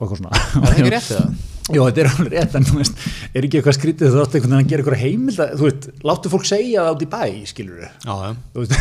[0.00, 0.36] Og eitthvað svona.
[0.40, 1.30] Er það ekki rétt eða?
[1.70, 4.54] Jó, þetta er alveg rétt, en þú veist, er ekki eitthvað skrítið þú átt einhvern
[4.56, 7.20] veginn að gera eitthvað heimild að, þú veist, láttu fólk segja það át í bæ,
[7.50, 8.74] skilur við já, já, þú veist,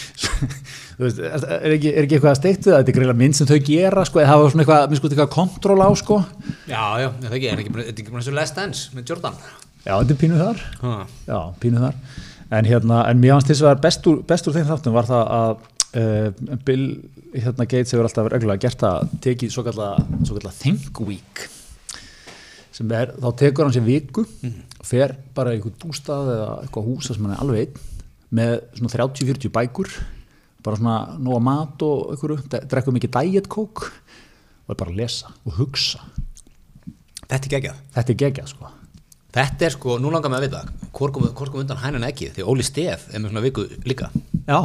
[1.00, 3.48] veist er, er, ekki, er ekki eitthvað að steiktu það, þetta er greiðlega mynd sem
[3.48, 6.20] þau gera, sko, eða hafa svona eitthvað, minn sko, eitthvað kontról á, sko.
[6.68, 9.40] Já, já, það ekki, er ekki, er ekki bara eins og Last Dance með Jordan
[9.80, 10.94] Já, þetta er pínuð þar, ha.
[11.24, 12.00] já, pínuð þar.
[12.50, 15.30] En hérna, en mér fannst þess að best úr, best úr þeim þáttum var það
[15.36, 15.52] að
[16.00, 16.84] uh, Bill
[17.32, 20.02] hérna, Gates hefur alltaf reglulega gert að tekið svo kallar
[20.58, 21.44] Think Week
[22.74, 26.90] sem er, þá tekur hann sér viku og fer bara í einhvern bústað eða eitthvað
[26.90, 27.86] húsa sem hann er alveg einn
[28.40, 29.92] með svona 30-40 bækur
[30.64, 33.90] bara svona nóga mat og einhverju, drekkum mikið diet coke
[34.70, 36.02] og bara lesa og hugsa.
[37.24, 37.80] Þetta er geggjað.
[37.96, 38.74] Þetta er geggjað sko
[39.30, 40.60] Þetta er sko, nú langar mig að vita,
[40.96, 44.08] hvort kom, hvort kom undan hænan ekki, því Óli Stef er með svona viku líka.
[44.48, 44.58] Já,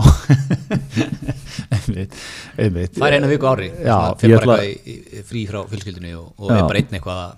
[1.76, 2.16] einmitt,
[2.58, 2.96] einmitt.
[2.98, 6.64] fær eina viku á ári svona, fyrir bara eitthvað frí frá fjölskyldunni og, og er
[6.66, 7.36] bara einn eitthvað að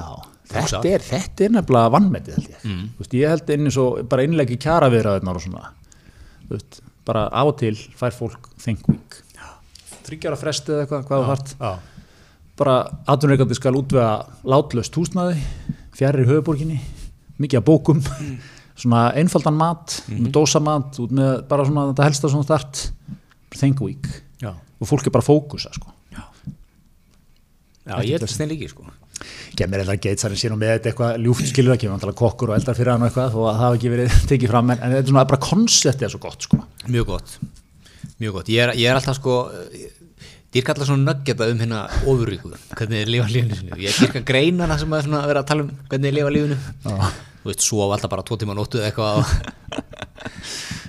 [0.00, 0.06] Já,
[0.54, 2.62] þetta er, þetta er nefnilega vannmetið held ég.
[2.64, 2.84] Mm.
[3.00, 5.72] Veist, ég held einnig svo bara innlegi kjara viðraðunar og svona.
[6.46, 6.78] Þú Veist,
[7.10, 9.18] bara á og til fær fólk think week.
[10.06, 11.52] Þryggjara frestið eða eitthvað, hvað þú þart.
[11.60, 11.72] já.
[12.60, 12.76] Bara
[13.08, 14.14] atvinnureikandi skal útvega
[14.52, 15.36] látlöst húsnaði,
[15.96, 16.80] fjærri höfuborginni,
[17.40, 18.02] mikið af bókum,
[18.80, 22.84] svona einfaldan mat, með dósamat, út með bara svona þetta helsta svona þart,
[23.56, 24.06] think week.
[24.40, 24.54] Já.
[24.80, 25.92] Og fólk er bara að fókusa, sko.
[27.90, 28.88] Já, ég held þeim líki sko
[29.58, 32.76] Gemir eða geitsarinn sín og með þetta eitthvað ljúft skilur ekki, við kokkur og eldar
[32.76, 35.12] fyrir hann og eitthvað og það hafa ekki verið tekið fram en, en þetta er
[35.12, 36.60] svona bara konseptið er svo gott sko.
[36.86, 37.34] Mjög gott,
[38.22, 39.36] mjög gott Ég er, ég er alltaf sko
[40.50, 44.78] Dýrka alltaf svona nöggjata um hérna ofurríku hvernig þið lifa lífinu sinu Ég dýrka greinana
[44.80, 47.10] sem að vera að tala um hvernig þið lifa lífinu Já.
[47.40, 49.90] Þú veist, svo alltaf bara tvo tíma nóttu eitthvað og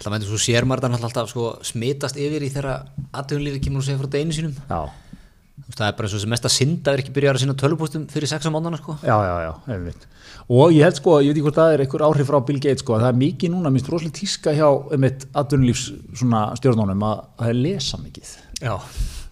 [0.02, 2.80] Það mætti svo sér maður þannig alltaf sko smitast yfir í þeirra
[3.14, 6.50] aðtöðunlífi kemur og segja frá deginu sínum veist, Það er bara eins og sem mest
[6.50, 9.36] að synda er ekki byrjar að sinna tölvupústum fyrir sex á mánuðana sko já, já,
[9.46, 10.10] já, einmitt.
[10.52, 12.82] Og ég held sko, ég veit ekki hvort það er einhver áhrif frá Bill Gates
[12.82, 15.86] sko, að það er mikið núna, minnst rosalega tíska hjá einmitt atvinnulífs
[16.18, 18.34] svona stjórnunum að, að það er lesa mikið.
[18.58, 18.74] Já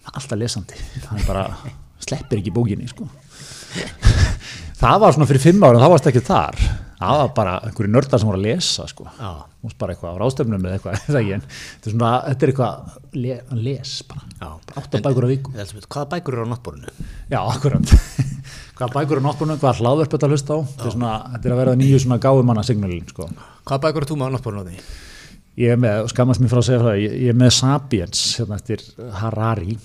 [0.08, 0.78] alltaf lesandi.
[1.04, 1.46] Er bara,
[2.02, 3.08] sleppir ekki bókinni sko.
[4.80, 6.62] Það var svona fyrir fimm ára, það varst ekki þar.
[7.00, 9.06] Það var bara einhverju nördar sem voru að lesa sko.
[9.64, 10.96] Veist bara eitthvað á rástefnum eða eitthvað,
[11.36, 14.26] en þetta er svona, þetta er eitthvað, le, að les bara.
[14.40, 14.48] Já.
[14.80, 15.54] Átta bækur á viku.
[15.56, 16.96] Hvaða bækur eru á náttborinu?
[17.32, 17.94] Já, akkurat.
[18.80, 20.58] Hvað bækur er náttbúrnum, hvað hlaðverp þetta að hlusta á?
[20.64, 23.26] Þetta er, svona, þetta er að verða nýju svona gáfumanna signalin, sko.
[23.68, 24.78] Hvaða bækur eru þú með á náttborinu á því?
[25.60, 28.56] Ég er með, skammast mér frá að segja það, ég, ég er með Sapiens, hérna
[28.56, 28.84] eftir
[29.20, 29.76] Harari,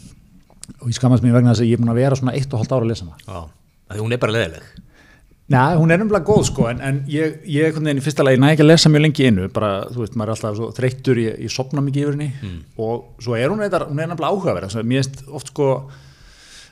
[0.80, 2.62] og ég skammast mér vegna þess að ég er búin að vera svona eitt og
[2.62, 3.18] hálft ára að lesa hana.
[3.26, 3.42] Já.
[3.92, 4.74] Því hún er bara leðileg
[5.46, 8.40] Nei, hún er nefnilega góð, sko, en, en ég, ég einhvern veginn í fyrsta lagi
[8.42, 11.22] næ ekki að lesa mjög lengi innu, bara, þú veist, maður er alltaf svo þreyttur,
[11.22, 14.78] ég, ég sopna mikið yfir henni, og svo er hún eitthvað, hún er nefnilega áhugaverð,
[14.82, 15.68] mér finnst oft, sko,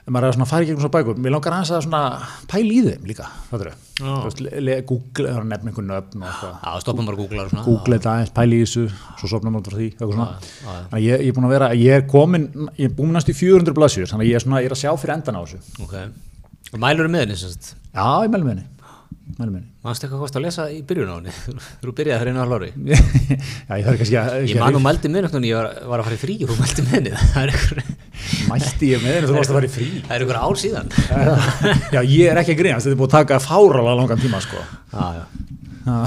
[0.07, 2.01] maður er að svona fara í gegnum svona bækur, mér langar aðeins að svona
[2.49, 6.23] pæla í þeim líka, það er Google, það er að nefna einhvern nöfn
[6.81, 8.85] stoppum bara að googla Google þetta aðeins, pæla í þessu,
[9.21, 9.89] svo sopna maður frá því,
[10.89, 13.37] að ég, ég er búin að vera, ég er komin, ég er búin næst í
[13.37, 15.61] 400 blaðsjur, þannig að ég er svona, ég er að sjá fyrir endan á þessu,
[15.85, 15.97] Ok.
[16.73, 17.75] Og mælur með henni sem sagt?
[17.93, 18.49] Já, ég mælum
[19.37, 19.69] mælum henni.
[19.83, 21.33] Manstu eitthvað kost að lesa í byrjun á henni?
[21.83, 22.69] Þú byrjaði einu hálf ári
[24.11, 26.37] já, ég að, man og mældi með henni Ég var, var að fara í frí
[26.47, 27.85] og mældi með henni
[28.53, 29.89] Mælti ég með henni, þú varst að fara í frí.
[30.05, 30.91] það er einhver ár síðan
[31.95, 34.63] Já, ég er ekki að grínast, þetta er búið að taka fáralega langan tíma, sko.
[34.93, 35.99] Ha,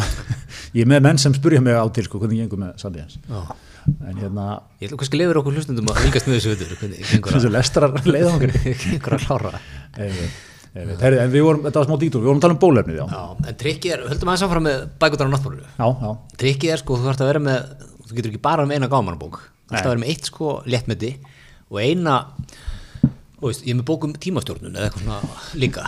[0.76, 3.16] Ég er með menn sem spurja mig á til, sko, hvernig gengur með Sabians.
[3.28, 3.40] Já.
[3.87, 4.46] En hérna,
[4.80, 8.52] Ég ætla kannski lefur okkur hlustundum að fylgast með þessu þessu lestrar leiðangri.
[8.98, 9.61] að að klára
[10.76, 13.04] Herri, en við vorum, þetta var smá dítúr, við vorum að tala um bólefnið, já.
[13.09, 16.11] Já, en trikkið er, höldum aðeins áfram með bækundar á já,
[16.42, 17.70] Trikkið er sko, þú þarfst að vera með
[18.06, 21.12] Þú getur ekki bara með eina gámanabók Þú þarfst að vera með eitt sko léttmeti
[21.70, 22.16] Og eina
[23.42, 25.87] veist, Ég er með bókum tímastjórnun eða eitthvað svona líka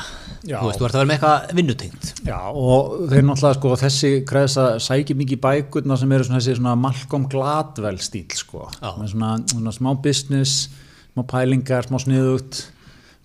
[0.48, 0.60] Já.
[0.60, 4.10] Þú veist, þú þarfst að vera með eitthvað vinnutengt já, og þeir náttúrulega, sko, þessi
[4.28, 8.68] kreðsa sækir mikið bækurna sem eru svona þessi svona Malcolm Gladwell stíl, sko.
[9.00, 10.68] Með svona, svona smá business,
[11.16, 12.60] smá pælingar, smá sniðugt,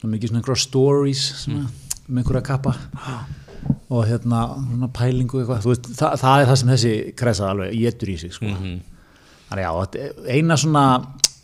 [0.02, 1.68] svona mikið svona einhverja stories, svona,
[2.10, 2.74] um einhverja kappa.
[3.94, 7.78] og hérna svona pælingu eitthvað, þú veist, það, það er það sem þessi kreðsa alveg
[7.86, 8.50] getur í sig, sko.
[9.52, 10.88] Þannig já, þetta er eina svona,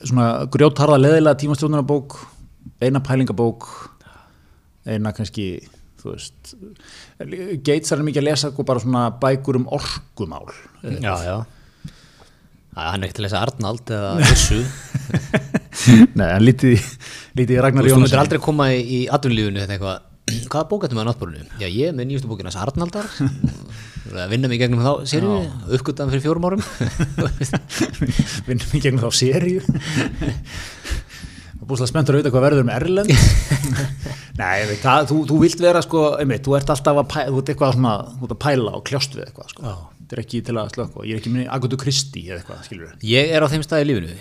[0.04, 2.18] svona grjótharða leðilega tímastjórnarabók,
[2.84, 3.68] eina pælingabók,
[4.90, 5.52] eina kannski,
[6.00, 6.56] þú veist,
[7.20, 10.48] Gates er mikið að lesa sko, bara svona bækur um orkumál.
[10.84, 11.38] Já, já.
[12.70, 14.60] Það hann er ekkert að lesa Arnald eða Vissu
[16.20, 16.84] Nei, en lítið,
[17.34, 20.06] í Þú Ragnar veist, þú myndir aldrei koma í, í atvinnlífunu þetta eitthvað
[20.50, 21.46] Hvaða bók ættum við að náttbúrinu?
[21.62, 23.10] Já, ég með nýjustu bókina hans Arnaldar
[24.10, 25.36] að vinna mig gegnum þá seríu
[25.76, 26.64] uppgötaðan fyrir fjórum árum
[28.48, 29.62] Vinnum í gegnum þá seríu.
[31.60, 33.14] og búslega spenntur að vita hvað verður um Erlend.
[34.40, 37.52] Nei, það, þú, þú vilt vera sko, einmitt, þú ert alltaf að pæla, þú ert
[37.54, 39.74] eitthvað svona, þú ert að pæla og kljást við eitthvað sko.
[40.00, 41.04] Þetta er ekki til að slökka.
[41.06, 43.04] Ég er ekki minni Agutu Kristi eða eitthvað, skilur við.
[43.12, 44.16] Ég er á þeim staði í lífinu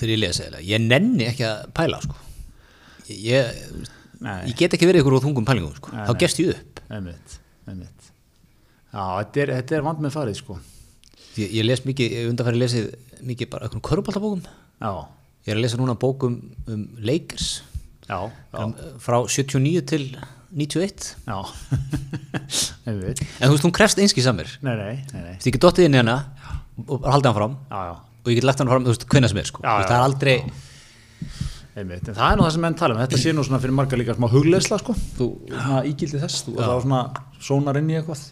[0.00, 2.18] þegar ég lesa eða ég nenni ekki að pæla sko.
[3.10, 3.62] ég,
[4.20, 4.50] Nei.
[4.50, 5.92] ég get ekki verið ykkur á þungum pælingum sko.
[5.94, 6.20] Nei, þá nei.
[6.20, 7.36] gefst ég upp Einmitt,
[7.70, 8.10] einmitt.
[8.90, 10.58] Já, þetta er, þetta er vand með farið sko.
[11.38, 12.90] ég, ég les mikið, undanfæri lesið
[13.30, 14.92] mikið bara einhvern körubaltabókum Já,
[15.46, 16.36] ég er að lesa núna bókum
[16.68, 17.48] um Lakers
[18.08, 18.68] já, já,
[19.00, 20.06] frá 79 til
[20.50, 21.38] 91 já.
[22.90, 23.20] einmitt.
[23.22, 26.16] en þú veist hún krefst einski samir ég get dottið inn í hana
[26.88, 29.38] og haldið hann fram Já, og ég get lagt hann fram, þú veist, hvenna sem
[29.40, 29.62] er sko.
[29.64, 30.36] Það er aldrei
[31.78, 32.08] einmitt.
[32.10, 33.02] En það er nú það sem menn tala um.
[33.04, 34.96] Þetta sé nú svona fyrir marga líka smá hugleisla sko.
[35.18, 37.04] Þú svona ígildi þess, þú þá svona
[37.40, 38.24] sónar inn í eitthvað.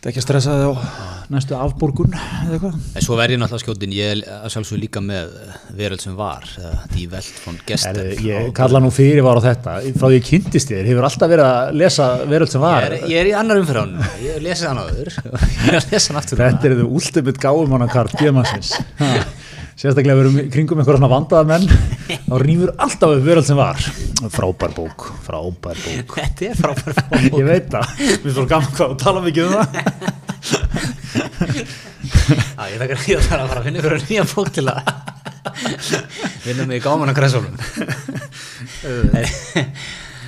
[0.00, 0.74] Þetta er ekki að stressa þig á
[1.28, 2.76] næstu afborgun eða eitthvað?
[2.96, 6.14] En svo verði ég náttúrulega skjótin, ég er að sjálfsög líka með eh, veröld sem
[6.16, 6.46] var,
[6.94, 7.98] Die Welt von Gestern.
[8.00, 11.30] Herri, ég kalla nú fyrir var á þetta, frá því ég kynntist þér, hefur alltaf
[11.34, 12.88] verið að lesa veröld sem Ég var.
[12.88, 13.92] er, ég er í annar umfyrir
[14.24, 15.12] ég lesi hann áður,
[15.66, 16.42] ég er að lesa hann aftur.
[16.46, 18.72] Þetta er þau ultimate gáumannakart Bjömansins.
[19.80, 21.62] Sérstaklega við erum í kringum einhverja svona vandaða menn,
[22.26, 23.78] þá rýfur alltaf upp veröld sem var.
[24.34, 26.12] Frábær bók, frábær bók.
[26.18, 27.38] Þetta er frábær bók.
[27.40, 29.64] Ég veit það, finnst það gaman hvað og tala mikið um það.
[32.20, 34.78] Já, ég þakkar ég þarf að fara að finna ykkur nýja bók til að
[36.44, 37.56] vinna mig í gáman að græsólum.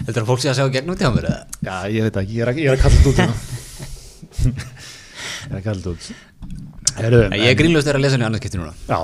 [0.03, 1.41] Þetta er fólk sem að segja gegnum til á mér, eða?
[1.61, 3.37] Já, ég veit það ekki, ég er að, ég er að kalla þetta út hérna.
[4.49, 6.72] Ég er að kalla þetta út.
[6.99, 8.75] Heru, Nei, Ég er grínlust að lesa henni annars skipti núna.
[8.89, 8.99] Já,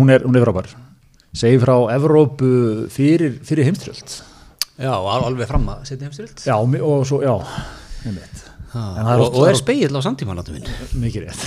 [0.00, 0.70] hún er, hún er frábær.
[1.36, 2.50] Segir frá Evrópu
[2.90, 4.16] fyrir, fyrir heimströld.
[4.80, 6.42] Já, alveg fram að setja heimstyrjöld.
[6.48, 7.34] Já, og svo, já.
[8.08, 8.16] En
[8.74, 10.00] það er Og, og er speill á
[10.56, 10.68] minn.
[11.04, 11.42] Mikið rétt.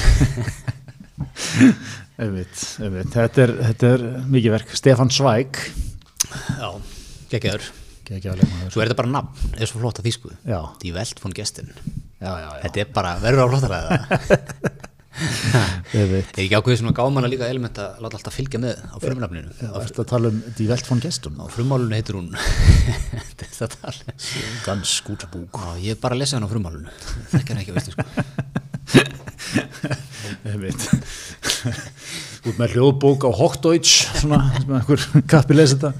[2.21, 3.11] einmitt, einmitt.
[3.15, 4.75] Þetta er, þetta er mikið verk.
[4.77, 5.59] Stefan Zweig.
[6.59, 6.69] Já,
[7.33, 7.71] geggjaður.
[8.03, 10.33] Svo er þetta bara nafn, er svo flott að þýsku.
[10.45, 11.73] Já, Die Welt von Gestern.
[12.19, 12.47] já, já.
[12.47, 12.61] já.
[12.67, 13.75] Þetta er bara, verður á það.
[13.97, 14.71] Einmitt.
[15.93, 19.51] Er ekki ákveðið svona gáman að líka element að láta alltaf fylgja með á frumnafninu.
[19.59, 21.35] Já, ertu að tala um Die Welt von Gestum?
[21.39, 22.27] Á frummálunu heitir hún
[23.29, 24.01] Þetta er það tala
[24.65, 25.53] Ganz gute búk.
[25.59, 26.91] Já, ég er bara að lesa hann á frummálunu
[27.33, 28.03] Þekkja hann ekki, veistu sko.
[32.43, 34.99] Út með hljóðbók á Hochdeutsch, svona, sem einhver
[35.31, 35.91] kappi lesi þetta.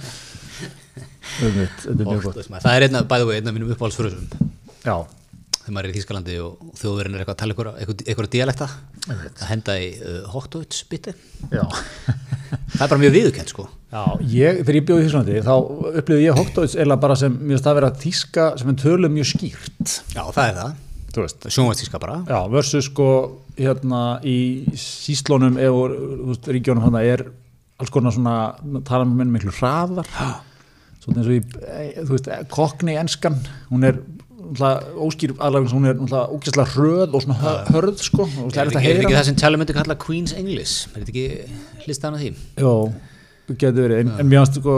[1.40, 1.70] Er.
[2.62, 4.28] Það er einna, bæðu einn af mínum uppáhaldsfröðsum
[4.84, 4.96] Já,
[5.64, 8.68] þegar maður er í Þýskalandi og þjóðverðin er eitthvað að tala ykkur, ykkur, ykkur dialekta
[9.10, 10.28] að henda í uh,
[11.54, 11.64] já.
[12.74, 13.66] Það er bara mjög viðurkend sko.
[13.94, 15.54] Já, ég, þegar ég bjóði í Þíslandi, þá
[16.02, 19.14] upplifði ég Hochdeutsch eða bara sem, mér finnst það að vera þíska sem er tölum
[19.14, 19.94] mjög skýrt.
[20.14, 20.74] Já, það er það,
[21.54, 22.18] sjónvæðstíska bara.
[22.30, 23.10] Já, versus sko,
[23.58, 24.38] hérna, í
[24.80, 27.28] síslónum eða, ríkjónum hann er
[27.82, 28.38] alls konar svona,
[28.88, 30.10] tala með menn miklu hraðar.
[31.04, 33.38] Svona eins og í, eh, þú veist, kokni enskan,
[33.70, 34.02] hún er
[34.60, 35.96] óskýr aðlægum, hún er
[36.34, 38.24] ógæslega hröð og svona hö- hörð, sko.
[38.24, 40.88] og Er það ekki, er ekki það sem Tjálum myndi kalla Queen's English?
[40.96, 42.32] Er þetta ekki listaðan að því?
[42.64, 42.74] Jó,
[43.54, 44.76] getur verið, en, en mér finnst sko,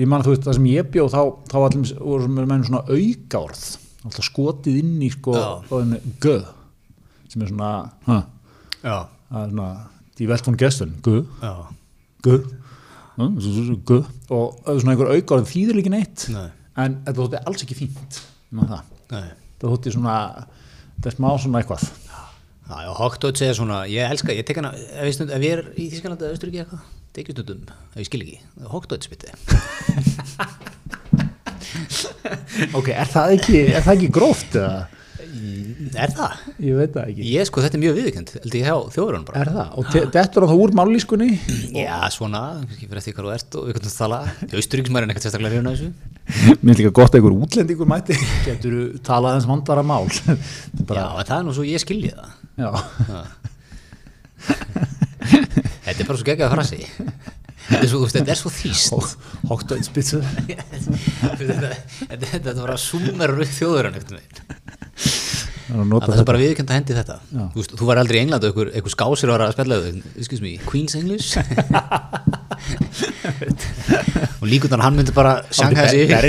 [0.00, 1.22] ég man að þú veist, það sem ég bjóð þá,
[1.52, 3.62] þá allir menn svona aukárð
[4.02, 5.46] alltaf skotið inn í sko Já.
[5.70, 6.36] orðinu gö
[7.30, 7.68] sem er svona,
[8.82, 8.96] Já,
[9.30, 9.68] það er svona
[11.42, 11.52] já,
[13.12, 13.98] Hm, svo- svo- svo, gö,
[14.32, 16.46] og það er svona einhver aukárð þýðir ekki neitt, nei,
[16.80, 18.20] en þetta þótti alls ekki fínt,
[18.50, 18.80] man það
[19.12, 20.16] það þótti svona,
[20.96, 21.84] þetta er smá svona eitthvað
[22.72, 25.64] Já, Hochdeutsch er svona, ég elska, ég tek hana, ef ég, stund, ef ég er
[25.76, 26.84] í Þískalandi eða Östuríki eitthvað,
[27.18, 28.38] tekið stundum, ef ég skil ekki,
[28.72, 29.28] Hochdeutsch biti.
[32.78, 34.82] ok, er það ekki, er það ekki gróft eða,
[35.98, 36.32] Er það?
[36.62, 39.40] ég veit það ekki Ég sko, þetta er mjög viðkjönd, held ég hjá þjóðurinn bara.
[39.42, 41.28] er það, og te- dettur á það úr mállískunni
[41.74, 44.18] Já, svona, kannski fyrir eftir hvað þú ert og við kannum tala.
[44.60, 45.88] Östuríkismæri er ekkert sérstaklega hrjóna þessu.
[46.62, 48.14] Mér er líka gott að einhver útlendingur mæti
[48.46, 51.82] Getur þú talað eins vandara mál er Já, bara, en það er nú svo ég
[51.82, 52.30] skilji það.
[52.62, 52.70] já,
[55.82, 56.78] Þetta er bara svo geggjað frasi.
[57.66, 59.18] Þetta er svo, þetta er svo þýst.
[59.50, 61.70] Hóktaðinspitsu þetta,
[62.08, 64.26] þetta, þetta var að súmerur upp þjóðurinn ekkert með.
[65.72, 67.16] Það er bara viðkjönd að hendi þetta.
[67.54, 69.78] Þú, þú var aldrei í England og einhver, skásir var að spella
[70.12, 71.28] excuse me, Queen's English?
[74.42, 76.20] Og líkundan hann myndi bara sjanga þessi þetta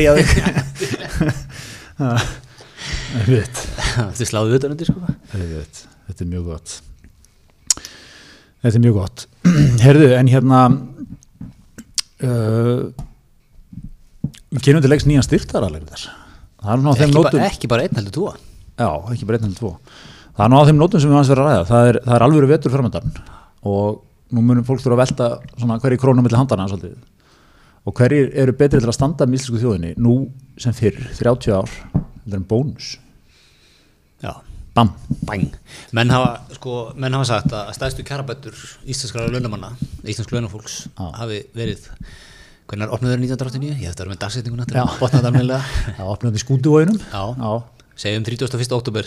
[4.31, 4.99] sláðu utan undir sko.
[5.33, 6.69] Þetta er mjög gott.
[8.63, 9.25] Þetta er mjög gott.
[9.85, 10.59] Herðu, en hérna
[12.23, 12.81] uh,
[14.63, 16.03] Kynum til leiks nýjan styrtaralegir þar.
[16.63, 18.27] Það er þeim ekki, ekki bara einn heldur tvo
[18.79, 19.71] Já, ekki bara einn heldur tvo.
[20.33, 21.65] Það er nú á þeim nótum sem við hans verið að ræða.
[21.69, 23.11] Það er, það er alvöru vetur framöndan
[23.69, 23.99] og
[24.33, 25.27] nú munum fólk þurfa að velta
[25.59, 26.95] svona hverju krónum milli handana svolítið.
[27.85, 30.15] Og hverjir eru betri til að standa með íslensku þjóðinni nú
[30.57, 32.95] sem fyrr, 30 ár, þetta er en bónus.
[34.23, 34.33] já,
[34.73, 34.89] Bam.
[35.27, 35.51] bang
[35.93, 38.55] menn hafa, sko, menn hafa sagt að stæðstu kjarabættur
[38.89, 39.73] íslenskara launamanna
[40.07, 40.77] íslensk launafólks
[41.19, 41.83] hafi verið
[42.65, 45.93] hvernig er opnaður 1989 ég ætti að vera með dagsetninguna til að botna þetta almennilega
[45.99, 46.97] Það opnaði skútuvóinum.
[47.11, 47.23] Já.
[47.37, 47.51] Já.
[47.99, 48.71] Segjum 31.
[48.73, 49.05] oktober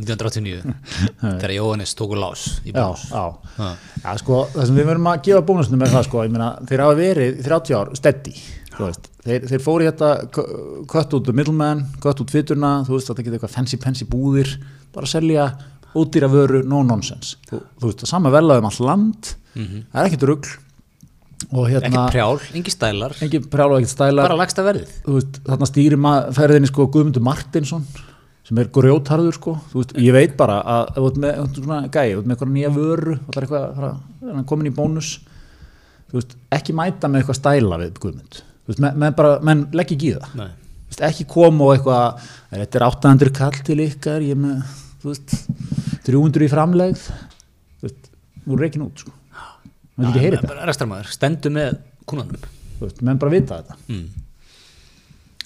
[0.00, 0.74] 1989
[1.22, 3.06] þegar Jóhannes tóku lás í bónus.
[3.08, 3.24] já.
[3.56, 3.70] Já.
[4.04, 6.98] Já, sko, það sem við verðum að gefa bónusnum er það, sko, meina, þeir hafa
[7.00, 7.92] verið í 30 ár
[8.76, 10.46] veist, þeir, þeir fóru í þetta k-
[10.92, 14.50] kött út middleman, kött út fyturna, þú veist, þetta getur eitthvað fancy fancy búðir,
[14.92, 15.46] bara selja
[15.96, 20.26] ódýra vöru, no nonsense, þú, þú veist, það sama velaðum all land, það er ekkert
[20.28, 20.54] rugl.
[21.52, 23.12] Og hérna, ekki prjál, engi stælar.
[23.24, 24.92] Engin prjál og ekkert stælar, bara lagsta verðið.
[25.08, 25.98] Veist, þarna stýri
[26.36, 27.84] ferðinni sko Guðmundur Martinsson
[28.46, 29.56] sem er grjótarður sko.
[29.74, 32.70] Veist, ég veit bara að þú ert með svona gæi, þú ert með eitthvað nýja
[32.76, 35.08] vöru allar eitthvað að fara- að komin í bónus.
[36.06, 39.64] Þú veist, ekki mæta með eitthvað stæla við guðmund, þú veist, menn, menn bara menn
[39.74, 43.78] legg ekki í það, þú veist, ekki koma og eitthvað, þetta er 800 kall til
[43.88, 45.34] ykkar, ég er með þú veist,
[46.06, 47.02] 300 í framlegð.
[47.80, 48.10] Þú veist,
[48.46, 49.10] þú er reikin út sko.
[49.96, 52.46] Maður ekki heyri þetta, Restarmaður, stendur með kúnanum.
[52.78, 53.76] Þú veist, menn bara vita þetta.
[53.90, 54.06] Mm.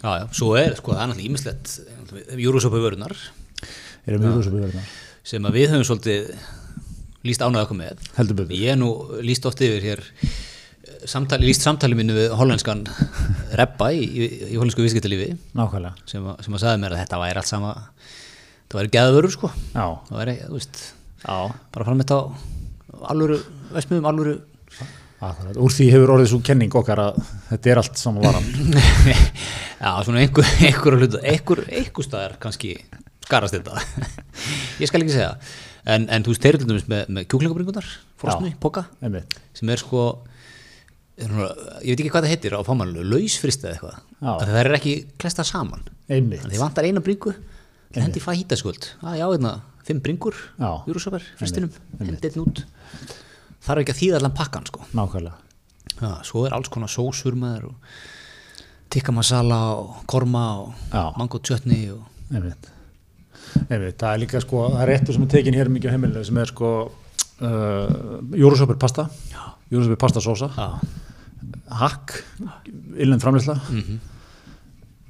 [0.00, 1.72] Já, já, svo er, sko, það er náttúrulega ímislegt
[2.40, 3.12] Júrúsopu vörunar
[4.08, 4.86] erum þessu byrjum
[5.30, 6.30] sem að við höfum svolítið
[7.28, 7.98] líst ánægða okkur með.
[8.16, 8.88] Heldur betur, Ég er nú
[9.20, 12.86] líst oft yfir hér eh, samtali, líst samtali mínu við hollenskan
[13.60, 15.34] Rebba í, í, í hollensku viðskiptalífi.
[15.58, 15.92] Nákvæmlega.
[16.08, 17.74] Sem, að- sem að sagði mér að þetta væri allt sama
[18.70, 19.52] það væri geðvörur sko.
[19.76, 20.80] Já, það væri, þú veist,
[21.26, 21.36] já,
[21.76, 22.24] bara fram þetta á
[23.12, 23.38] alvöru,
[23.76, 24.34] veistmiðum alvöru
[25.20, 28.48] akkurat, úr því hefur orðið svo kenning okkar að þetta er allt saman varan.
[29.84, 32.74] Já, svona einhver, einhver einhver, einhver staðar kannski
[33.26, 33.84] skarast þetta.
[34.82, 35.34] Ég skal ekki segja.
[35.88, 37.86] En, en þú veist, þeir eru til dæmis með, með kjúklingabringunar
[38.20, 40.02] frostni, poka einmitt, sem er sko
[41.20, 43.96] er ég veit ekki hvað það heitir á fámanlu lausfrist eða eitthvað.
[44.20, 45.82] Það er ekki klesta saman.
[46.08, 47.32] Þið vantar eina bringu
[47.94, 49.56] en hendi fæ hítaskvöld ah, já, einna,
[49.86, 50.82] fimm bringur Já.
[50.86, 52.64] júrusopar, fristinum, Einmitt.
[53.66, 54.84] Þarf ekki að þýða allan pakkan sko.
[54.96, 55.36] Nákvæmlega,
[56.00, 57.74] já, svo er alls konar sósur með og
[58.90, 60.72] tikka masala og korma og
[61.18, 65.90] mango chutney og það er líka sko, það er réttur sem er tekin hér mikið
[65.90, 69.08] á heimilinu sem er sko uh, júrusöpur pasta.
[69.70, 70.68] Júrusöpur pasta sósa, já,
[71.80, 72.16] hakk
[72.98, 74.00] illend framleysla Mhm.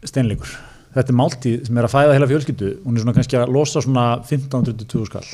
[0.04, 0.48] steinleikur.
[0.94, 2.70] Þetta er máltíð sem er að fæða heila fjölskyldu.
[2.84, 5.28] Hún er svona kannski að losa svona 15-20 skall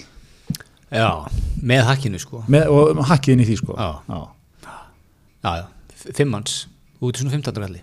[0.90, 1.10] já,
[1.62, 2.42] með hakkinu sko.
[2.52, 3.78] Með, og hakkið inn í því sko.
[3.78, 3.90] Já.
[4.10, 4.20] Já.
[6.30, 6.60] manns.
[7.00, 7.82] Út í svona 15 galli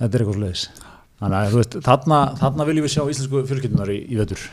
[0.00, 0.38] þetta er eitthvað
[1.52, 4.46] veist, þarna, þarna viljum við sjá íslensku fjölskyldunar í, í vetur.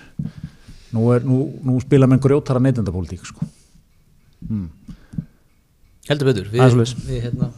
[0.95, 3.47] Nú, nú, nú spila menn grjótara neytendapólitík sko.
[6.09, 6.75] heldur betur, Það er
[7.07, 7.49] við hérna.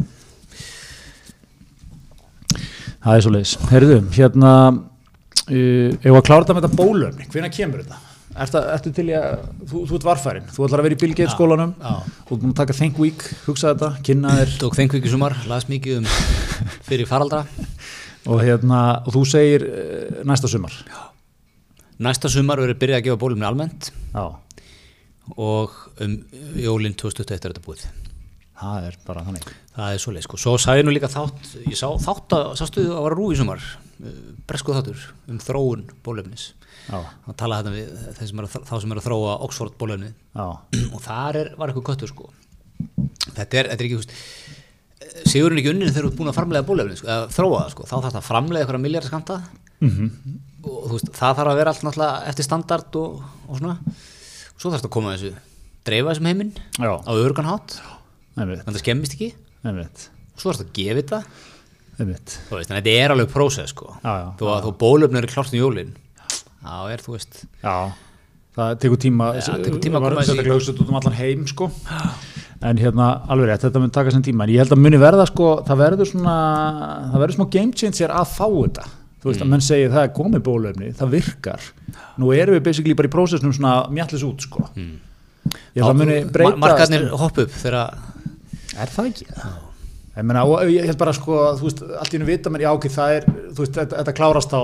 [3.00, 7.54] Það er svo leiðis Herðu, hérna uh, ef að klára þetta með þetta bólöfni hvenær
[7.56, 8.00] kemur þetta?
[8.40, 11.36] Ertu, til í að, þú, þú ert varfærin, þú ætlar að vera í Bill Gates
[11.36, 11.74] skólanum.
[11.76, 11.94] já.
[12.28, 14.54] þú ert búin að taka Think Week, hugsa þetta, kynna þér.
[14.62, 16.10] Tók þengviki sumar, las mikið um
[16.88, 17.44] fyrir faraldra.
[18.30, 20.76] Og, hérna, og þú segir uh, næsta sumar.
[22.00, 23.92] Næsta sumar verður byrjað að gefa bólumni almennt.
[24.14, 24.26] Já,
[25.36, 26.16] og um
[26.58, 27.84] jólinn 2021 er þetta búið.
[28.60, 29.52] Það er bara þannig.
[29.76, 33.06] Það er svoleið sko, svo ég nú líka þátt ég sá þátt að, sástu að
[33.06, 33.64] vara rúi sumar
[34.48, 35.00] bresku þáttur
[35.30, 36.50] um þróun bólefnis
[36.98, 40.46] Og talaði þetta við sem er að, þá sem er að þróa Oxford bólefni já,
[40.96, 42.30] og þar er, var eitthvað köttur sko.
[43.36, 44.14] Þetta er, þetta er ekki, veist
[45.30, 47.86] Sigurinn ekki unnin þegar þú ert búin að framlega bólefni sko, eða þróa það sko,
[47.90, 49.40] þá þarf það að framlega eitthvað miljardaskamta
[49.80, 50.08] Mhm.
[50.68, 53.76] og þú veist, það þarf að vera allt náttúrulega eftir standard og, og svona.
[53.88, 55.30] Og svo þarf það að koma að þessu
[55.88, 57.78] dreifa þessum heiminn já, á örgan hátt.
[58.36, 59.30] Einmitt, þannig að það skemmist ekki.
[59.64, 60.04] Einmitt,
[60.36, 61.22] og svo þarf það að gefa þetta.
[62.00, 62.36] Einmitt.
[62.50, 63.88] Þú veist, þannig að þetta er alveg prósess sko.
[64.04, 65.96] Já, þó að þú bólefni eru klárt um jólin
[66.64, 67.42] þá er þú veist.
[67.64, 67.76] Já,
[68.58, 71.48] það tekur tíma Já, tekur tíma að koma þessi- sérstaklega hugsað út um allan heim
[71.48, 71.70] sko.
[72.62, 74.44] En hérna alveg rétt, þetta mun taka sem tíma.
[74.44, 76.34] En ég held að muni verða sko, það verður svona
[77.14, 78.88] það verður smá game changer að fá þetta.
[79.20, 81.62] Þú veist að menn segir það er komið bólöfni það virkar,
[82.20, 84.64] nú erum við basically bara í prósessnum svona mjallis út sko.
[84.76, 87.98] Ég held að muni breyta markarnir hopp upp þegar
[88.80, 89.26] er það ekki?
[90.20, 92.88] Ég, meina, ég held bara sko, þú veist, allt í hennu vita mér, já ok,
[92.92, 94.62] það er, þú veist, þetta, þetta klárast á,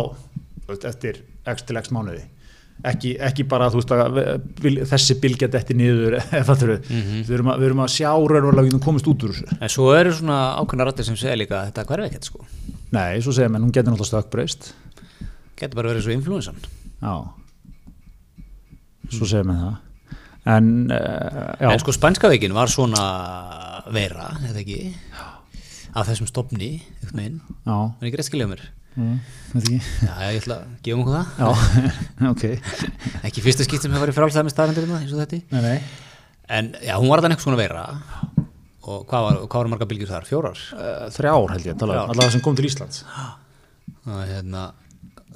[0.66, 1.20] þú veist, eftir
[1.54, 2.24] x til x mánuði.
[2.86, 4.18] Ekki, ekki bara, veist, að
[4.92, 6.18] þessi bylgja detti niður,
[6.50, 6.76] þurru.
[6.90, 9.48] við, erum að- við erum að sjá raunverulega komist út úr þessu.
[9.64, 12.44] en svo eru svona ákveðna rættir sem segja líka þetta hverfi ekkert sko
[12.92, 14.68] Nei, svo segja mér, hún getur náttúrulega stökkbreyst.
[15.56, 16.60] getur bara verið svo influensan
[17.00, 17.16] Já.
[19.16, 19.76] Svo segja mér það.
[20.46, 23.02] En, uh, já, en sko spænska veikin var svona
[23.96, 24.80] vera, eða ekki
[25.96, 26.74] af þessum stopni
[27.16, 28.62] veginn, já, en ekki rétt skilja mér
[28.96, 29.18] mm,
[30.06, 31.50] já, ég ætla að gefa okkur það Já,
[32.34, 32.44] ok.
[33.30, 35.80] ekki fyrsta skipt sem hefur verið frálsæð með staðrendirina eins og þetta Nei, nei.
[36.60, 37.86] en já, hún var þannig svona vera
[38.86, 40.28] og hvað var, hvað var marga bylgjur þar?
[40.30, 40.60] Fjórar?
[40.78, 43.00] Uh, þrjár held ég, allavega sem kom til Íslands.
[44.06, 44.68] og hérna,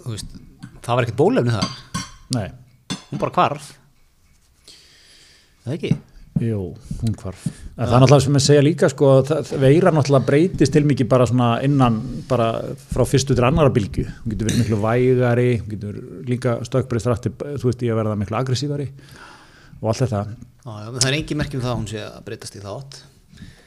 [0.04, 0.36] þú veist
[0.86, 1.72] það var ekkert bólefni þar
[2.38, 2.48] Nei.
[3.10, 3.72] hún bara hvarf
[5.66, 5.92] það ekki?
[6.40, 6.60] Jú,
[7.02, 7.46] hún hvarf.
[7.76, 11.10] En það er náttúrulega sem ég segja líka sko, að veira náttúrulega breytist til mikið
[11.12, 12.50] bara svona innan bara
[12.94, 14.06] frá fyrstu til annara bylgu.
[14.24, 18.18] Hún getur verið miklu vægari, hún getur líka stökkbreyst rætti, þú veist, í að verða
[18.20, 18.90] miklu aggressívari
[19.80, 20.24] og allt þetta.
[20.60, 22.98] Já, já, það er engin merkjum það að hún sé að breytast í þátt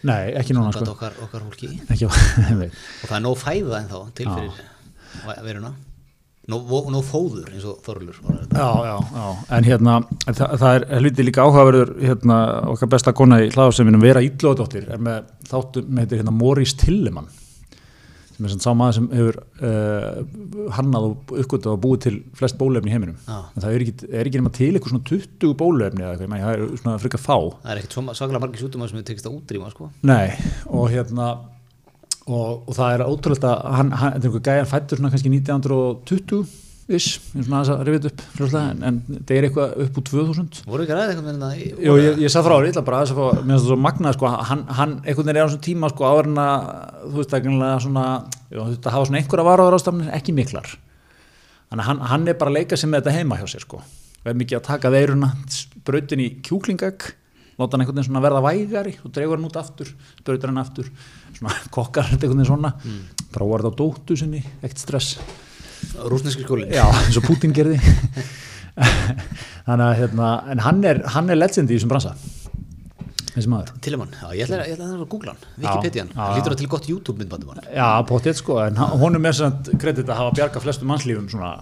[0.03, 0.85] Nei, ekki núna sko.
[0.93, 2.62] okkar, okkar fólki Ekki, ég
[3.03, 5.73] og það er nóg fæða en þá til fyrir veruna
[6.51, 8.57] Nó, vo- nó fóður eins og Þorlur þetta.
[8.59, 9.26] Já, já, já,
[9.59, 9.93] en hérna
[10.26, 12.38] en það, er helviti líka áhugaverður hérna,
[12.72, 17.30] okkar besta kona í hlaðarseminum Vera Íllóðdóttir er með þáttum með hérna Morís Tillemann
[18.32, 22.59] sem er sem sá maður sem hefur uh, hannað og uppgötað og búið til flest
[22.59, 23.38] bólefni í heiminum Já.
[23.53, 26.55] en það er ekki, er ekki nema til eitthvað svona 20 bólefni eða eitthvað, það
[26.57, 29.36] er svona frekar fá Það er ekkert svo svakalega margir sjútumar sem við tekist að
[29.38, 29.90] útrýma sko.
[30.11, 30.32] Nei,
[30.72, 31.28] og hérna
[32.27, 36.59] og, og það er ótrúlega hann, hann, þetta er einhver gæjan fættur svona kannski 1920
[36.93, 39.99] ish, ég er svona aðeins að rifið upp fljóðslega, en, en það er eitthvað upp
[40.01, 41.51] úr 2000 Voru ekki ræða eitthvað með þetta?
[41.57, 43.79] í- Jú, ég, ég sað frá því, bara aðeins að fá, mér finnst það svo
[43.87, 46.66] magnað, sko, hann, hann einhvern veginn er á þessum tíma, sko, en að,
[47.07, 47.55] þú veist, ekki
[47.87, 48.05] svona,
[48.51, 50.73] þú veist, að hafa svona einhverja varúðar ástafnir, ekki miklar.
[51.73, 53.81] Þannig að hann, hann er bara að leika með þetta heima hjá sér, sko.
[54.27, 57.09] Er mikið að taka veiruna, sprautin í kjúklingagg,
[57.59, 60.91] láta hann einhvern veginn svona verða vægari og dregur hann út aftur, sprautar hann aftur,
[61.39, 63.25] svona kokkar þetta einhvern veginn svona, mm.
[63.35, 65.17] prófar þetta á dóttu sinni, ekkert stress.
[65.99, 66.71] Rúsneski skólinn.
[66.73, 67.81] Já, eins og Putin gerði.
[69.67, 72.15] Þannig að hérna, en hann er, hann er legend í þessum bransa
[73.33, 73.73] þessi maður.
[73.85, 75.45] Tillemann, já, ég ætla, ég ætla að googla hann.
[75.57, 78.99] Wikipedia hann, hann lítur að til gott YouTube myndbandum hann Já, potið sko, en hann-
[79.01, 81.55] honum er samt kredit að hafa bjarga flestum mannslífum svona.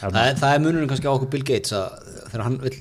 [0.00, 2.00] Það, það er munurinn kannski á okkur Bill Gates að
[2.30, 2.74] þegar hann vil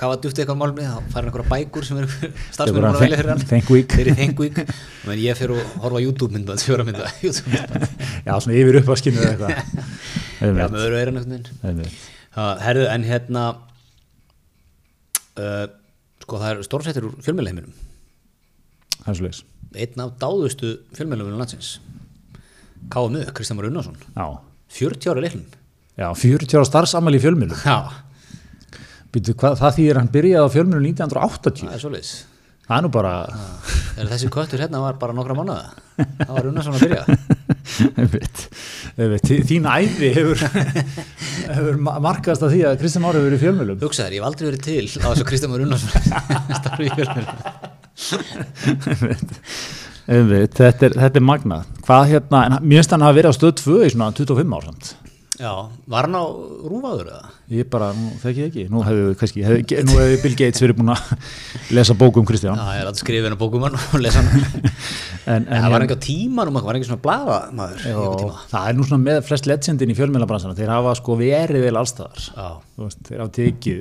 [0.00, 2.08] kafa djúpt eitthvað málumni þá hann einhverja bækur sem eru
[2.54, 3.44] starfsmennir hann að velja fyrir hann.
[3.50, 4.60] Þeir eru Week.
[5.06, 6.56] Menn ég fer og horfa YouTube mynda.
[6.58, 7.88] YouTube myndband
[8.28, 9.64] Já, svona yfir upp að skinnu eða já,
[10.36, 11.20] eitthvað með öru eiran
[12.60, 13.44] herðu, en hérna
[15.40, 15.66] uh,
[16.26, 17.76] sko það er stórfættir úr fjölmjölaheiminum
[19.02, 19.44] Það er svo leis
[19.76, 21.76] einn af dáðustu fjölmjölaheiminum landsins.
[22.92, 23.96] KMU, Kristján Már Unnarsson.
[24.14, 24.38] Já,
[24.68, 25.46] 40 ára leiknum.
[25.96, 27.76] Já 40 ára starfsamæli í fjölmjölum já,
[29.16, 32.10] Býtu, hvað, það þýðir hann byrjaði á fjölmjölum 1980 það er svoleiðis.
[32.66, 33.12] Það er nú bara
[33.96, 37.02] Þegar þessi köttur hérna var bara nokkra mánuða það var Unnarsson að byrja.
[39.50, 40.38] Þín æfi hefur,
[41.46, 44.28] hefur ma- markast að því að Kristján Ári hefur verið í fjölmjölum hugsaður, ég hef
[44.28, 45.92] aldrei verið til á þessu Kristján Már Unnarsson
[46.60, 46.92] starfi í.
[50.06, 50.54] Einmitt.
[50.54, 51.62] Þetta, er, þetta er magnað.
[51.86, 54.68] Hvað hérna, mér finnst hann að hafa verið á stöð 2 í svona 25 ár
[54.68, 54.84] samt
[55.40, 55.52] já,
[55.92, 56.24] var hann á
[56.66, 57.32] rúfaður eða?
[57.52, 58.64] ég bara, nú þekki ég ekki.
[58.72, 58.82] Nú
[59.86, 61.12] nú hefði Bill Gates verið búin að
[61.76, 62.58] lesa bóku um Kristján.
[62.58, 64.46] Já, ég er að skrifa hennar bókum hann og lesa hann.
[65.26, 68.66] En, en, það var hérna- ekki á tímanum var ekki svona blaða maður Já, það
[68.68, 71.80] er nú svona með flest legendin í fjölmjölabransana þeir hafa sko verið vel
[72.76, 73.80] Þú veist, þeir hafa tekið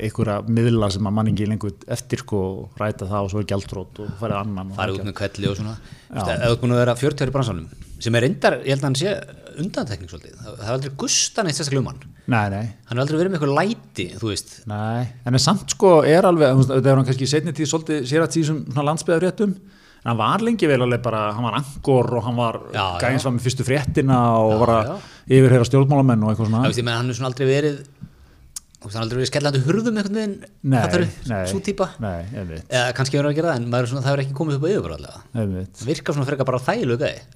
[0.00, 2.40] einhverja miðla sem að manningi lengur eftir sko
[2.80, 5.58] ræta það og svo er gjaldrót og farið annan farið það út með kvelli og
[5.58, 5.76] svona.
[6.10, 8.88] Ef þú búin að vera 40 ári í bransanum sem er reyndar, ég held að
[8.88, 9.14] hann sé
[9.58, 12.04] undantekning svolítið, það það er aldrei gustan eitt sérstaklega um hann.
[12.30, 14.54] Nei, nei, hann er aldrei verið með eitthvað læti, þú veist.
[14.70, 18.08] Nei en samt sko er alveg, veist, þetta er hann kannski í setni tíð svolítið
[18.10, 19.54] sér að tíð sem landsbyðarréttum
[20.00, 23.26] en hann var lengi vel alveg bara, hann var angor og hann var Já, gæðins
[23.26, 24.78] var með fyrstu fréttina og Já, var já.
[24.80, 27.78] að yfirheyra stjórnmálamenn og eitthvað Það svona veist, ég menn hann er svona aldrei verið
[27.82, 31.90] veist, hann er aldrei verið skellandi hurðum Nei, fattarðu, nei, sú típa.
[32.00, 34.70] Eða kannski verður að gera það en er svona, það er ekki komið upp á
[34.72, 34.96] yfir
[35.42, 36.62] einmitt, það virkar svona frekar bara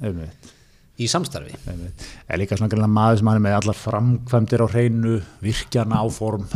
[0.01, 0.54] einmitt
[0.99, 1.57] í samstarfi.
[1.67, 6.47] Er líka svona greinlega maður sem hann er með allar framkvæmdir á hreinu, virkjana áform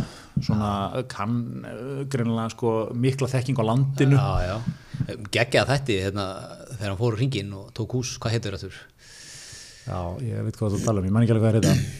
[0.43, 4.19] svona kann uh, greinlega sko mikla þekking á landinu.
[4.19, 5.17] Já, já.
[5.33, 6.27] geggja þetta hérna,
[6.75, 8.85] þegar hann fór hringin og tók hús, hvað heitir þetta?
[9.89, 11.65] já, ég veit hvað þú tala um, ég man ekki alveg hvað er.
[11.65, 11.98] þetta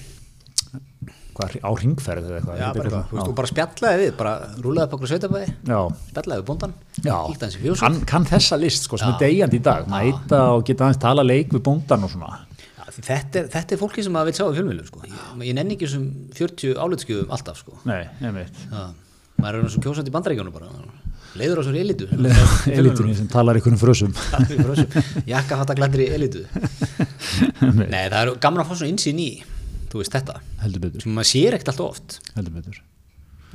[1.39, 2.99] hvað, á ringferð eða eitthvað Já, bara, eitthvað.
[3.07, 4.33] eitthvað, og bara spjallaði við, bara
[4.65, 5.79] rúlaði upp okkur sveitabæði, já,
[6.11, 7.15] spjallaði við bóndan, já.
[7.33, 7.81] íkta hans í fjósum.
[7.85, 11.25] Kann, kann þessa list sko sem er degjandi í dag mæta og geta aðeins tala
[11.25, 12.31] leik við bóndan og svona
[12.79, 15.03] Já, þetta, er, þetta er fólki sem maður vil sjá í fjölmjölum, sko.
[15.07, 15.19] Ég,
[15.49, 17.77] ég nenni ekki þessum 40 álitskjöfum alltaf, sko.
[17.87, 18.89] nei, Já,
[19.39, 20.71] maður er eins og kjósandi í bandaríkjónu bara,
[21.39, 22.07] leiður á svo elitu.
[22.79, 24.13] elitunni sem talar um frösum
[25.31, 26.43] Jakka fatta glættir í elitu.
[27.61, 29.29] Nei, það er gaman að fá svona insýn í,
[29.89, 32.19] þú veist þetta, heldur betur, sem maður sér ekkert alltaf oft.
[32.35, 32.81] heldur betur.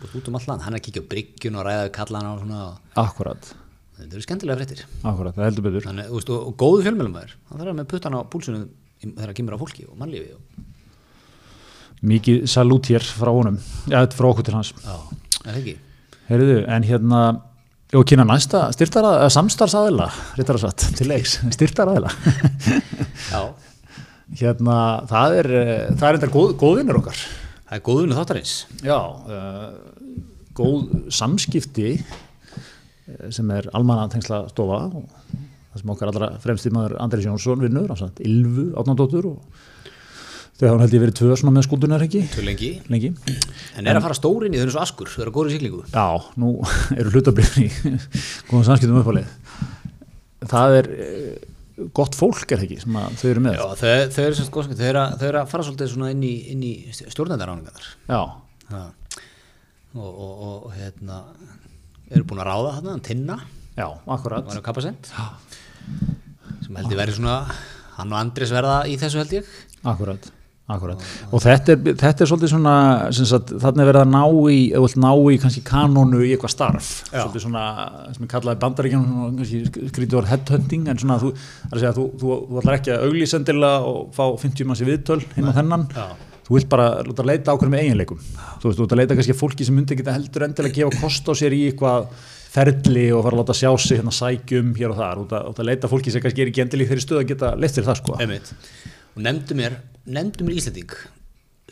[0.00, 2.32] Veist, út um all land, hann er að kíkja á bryggjun og ræða við kallana
[2.34, 2.62] og svona,
[3.04, 3.50] akkurat,
[3.98, 4.84] þetta eru skemmtilega fréttir.
[5.06, 5.86] akkurat, það heldur betur.
[5.88, 9.12] Þannig, veist, og, og góðu fjölmjölum maður, hann þarf að með puttan á púlsunum í-
[9.14, 10.34] þegar það kemur á fólki og mannlífi.
[10.34, 10.62] Og,
[12.04, 13.56] mikið salút hér frá honum.
[13.88, 14.74] Er frá okkur til hans.
[14.84, 14.96] Já,
[15.40, 15.76] er það ekki?
[16.28, 17.20] Heyrðu, en hérna
[17.94, 20.08] og kynna næsta styrtara, styrtarsaðila
[20.38, 21.36] rittar að satt, til leiks.
[21.54, 22.10] Styrtaraðila.
[23.32, 23.40] Já,
[24.40, 24.76] hérna,
[25.10, 27.18] það er eh, það er enda góð, góðvinnur okkar
[27.64, 28.54] það er góðunni þáttarins.
[28.84, 30.22] já, uh,
[30.54, 35.06] góð samskipti eh, sem er almanna tengsla stofa og
[35.74, 39.62] það sem okkar allra fremsti maður Andris Jónsson vinnur, ásamt Ylfu átnandóttur og
[40.54, 42.68] þau hafa held ég verið tvö svona með skútunar ekki Til lengi.
[42.86, 43.08] lengi
[43.74, 45.80] En er að fara stórin í þau er svo askur, þau eru góður í siglingu.
[45.90, 46.06] Já,
[46.38, 46.52] nú
[46.98, 47.96] eru hlutabrifin í
[48.50, 49.32] góðum samskiptum uppálið.
[50.52, 50.88] Það er,
[51.96, 53.56] gott fólk er ekki sem þau eru með?
[53.58, 56.10] Já, þau, þau eru semst góðskvæmt, þau, eru að- þau eru að fara svolítið svona
[56.14, 58.20] inn í, inn í stjórnendaráningar Já,
[59.94, 61.20] og, og, og, hérna
[62.14, 63.36] eru búin að ráða þarna, Tinna.
[63.74, 64.46] Já, akkurat.
[66.64, 67.36] Sem held ég verið svona
[67.98, 69.48] hann og Andris verða í þessu held ég.
[69.84, 70.30] Akkurat,
[70.64, 71.02] akkurat.
[71.28, 72.74] Og þetta er, þetta er svolítið svona,
[73.12, 76.54] sagt, þarna er verið að ná í, eða vilt ná í kannski kanónu í eitthvað
[76.54, 77.18] starf, Já.
[77.18, 77.64] svolítið svona,
[78.14, 79.08] sem ég kallaði bandaríkjum,
[79.38, 82.78] kannski skrítið orð headhunting, en svona, þú, það er að segja, þú, þú, þú ætlar
[82.78, 86.06] ekki að auglýsendilega og fá 50 manns í viðtöl hinn og þennan, Já.
[86.48, 89.42] þú vilt bara láta leita ákveðum eiginleikum, þú veist, þú vilt að leita kannski að
[89.44, 92.08] fólki sem myndi ekki heldur endilega gefa kost á sér í eitthvað
[92.54, 95.58] ferli og fara að láta sjá sig hérna sækjum hér og þar, út að, út
[95.58, 97.88] að leita fólki sem kannski er ekki endilega í þeirri stöð að geta leitt þér
[97.88, 98.18] það sko.
[99.14, 99.74] Og nefndu mér
[100.06, 100.96] nefndu mér Íslanding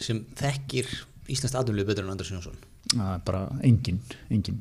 [0.03, 0.89] sem þekkir
[1.33, 2.57] Íslands aðumlið betur en Andris Jónsson
[2.93, 4.01] Það er bara engin,
[4.33, 4.59] engin,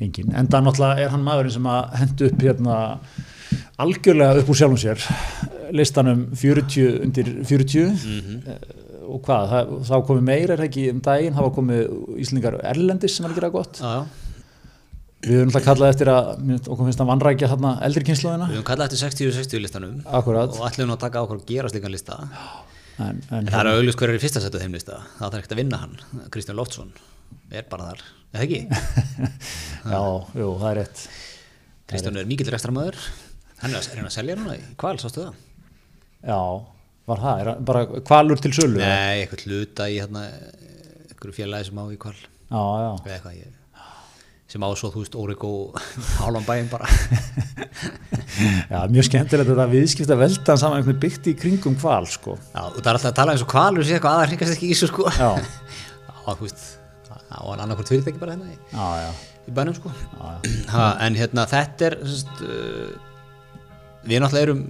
[0.00, 0.32] engin.
[0.36, 2.76] En það náttúrulega er hann maðurinn sem að hendu upp hérna
[3.80, 5.06] algjörlega upp úr sjálfum sér
[5.74, 8.78] listanum 40 undir 40 mm
[9.10, 11.80] og hvað, það, þá komið meira er það ekki um daginn, það var komið
[12.22, 13.80] Íslingar Erlendis sem er að gera gott.
[13.82, 14.28] já, já.
[15.20, 16.28] Við höfum náttúrulega kallað eftir að,
[16.62, 18.46] okkur finnst að vannrækja þarna eldri kynnslóðina.
[18.52, 20.54] við höfum kallað eftir 60-60 listanum Akkurat.
[20.54, 22.30] og ætlum nú að taka okkur að gera slíkan lista en
[23.00, 25.54] En, en, það er auðvitað hver er í fyrsta setu þeim lista það þarf ekkert
[25.54, 25.94] að vinna hann,
[26.34, 26.90] Kristján Loftsson
[27.54, 28.02] er bara þar,
[28.34, 28.58] eða ekki
[29.94, 30.00] já,
[30.40, 31.04] jú, það er rétt.
[31.90, 32.98] Kristján er mikill rekstramöður
[33.62, 35.38] hann er að reyna að selja núna í kval, sástu það?
[36.28, 36.40] Já,
[37.10, 38.82] var það, er bara kvalur til sölu?
[38.82, 40.26] Nei, eitthvað hluta í hérna
[41.08, 42.16] einhverju félagi sem á í kval
[42.50, 42.62] Já,
[43.06, 43.50] já.
[44.50, 45.50] Sem á svo, þú veist, Órigó
[46.20, 46.88] hálfan bæinn bara
[48.72, 52.36] Já, mjög skemmtilegt þetta viðskipta veldan saman einhvern byggt í kringum kval, sko.
[52.50, 54.70] Já, og það er alltaf að tala eins og kvalur sé eitthvað aðar hringast ekki
[54.70, 55.30] í þessu sko Já,
[56.10, 56.66] Já, þú veist,
[57.06, 59.38] það var annarkvort fyrirtæki bara hérna í, já, já.
[59.46, 60.34] í bænum sko já,
[60.74, 62.90] ha, En hérna, þetta er sest, uh,
[64.06, 64.66] Við náttúrulega erum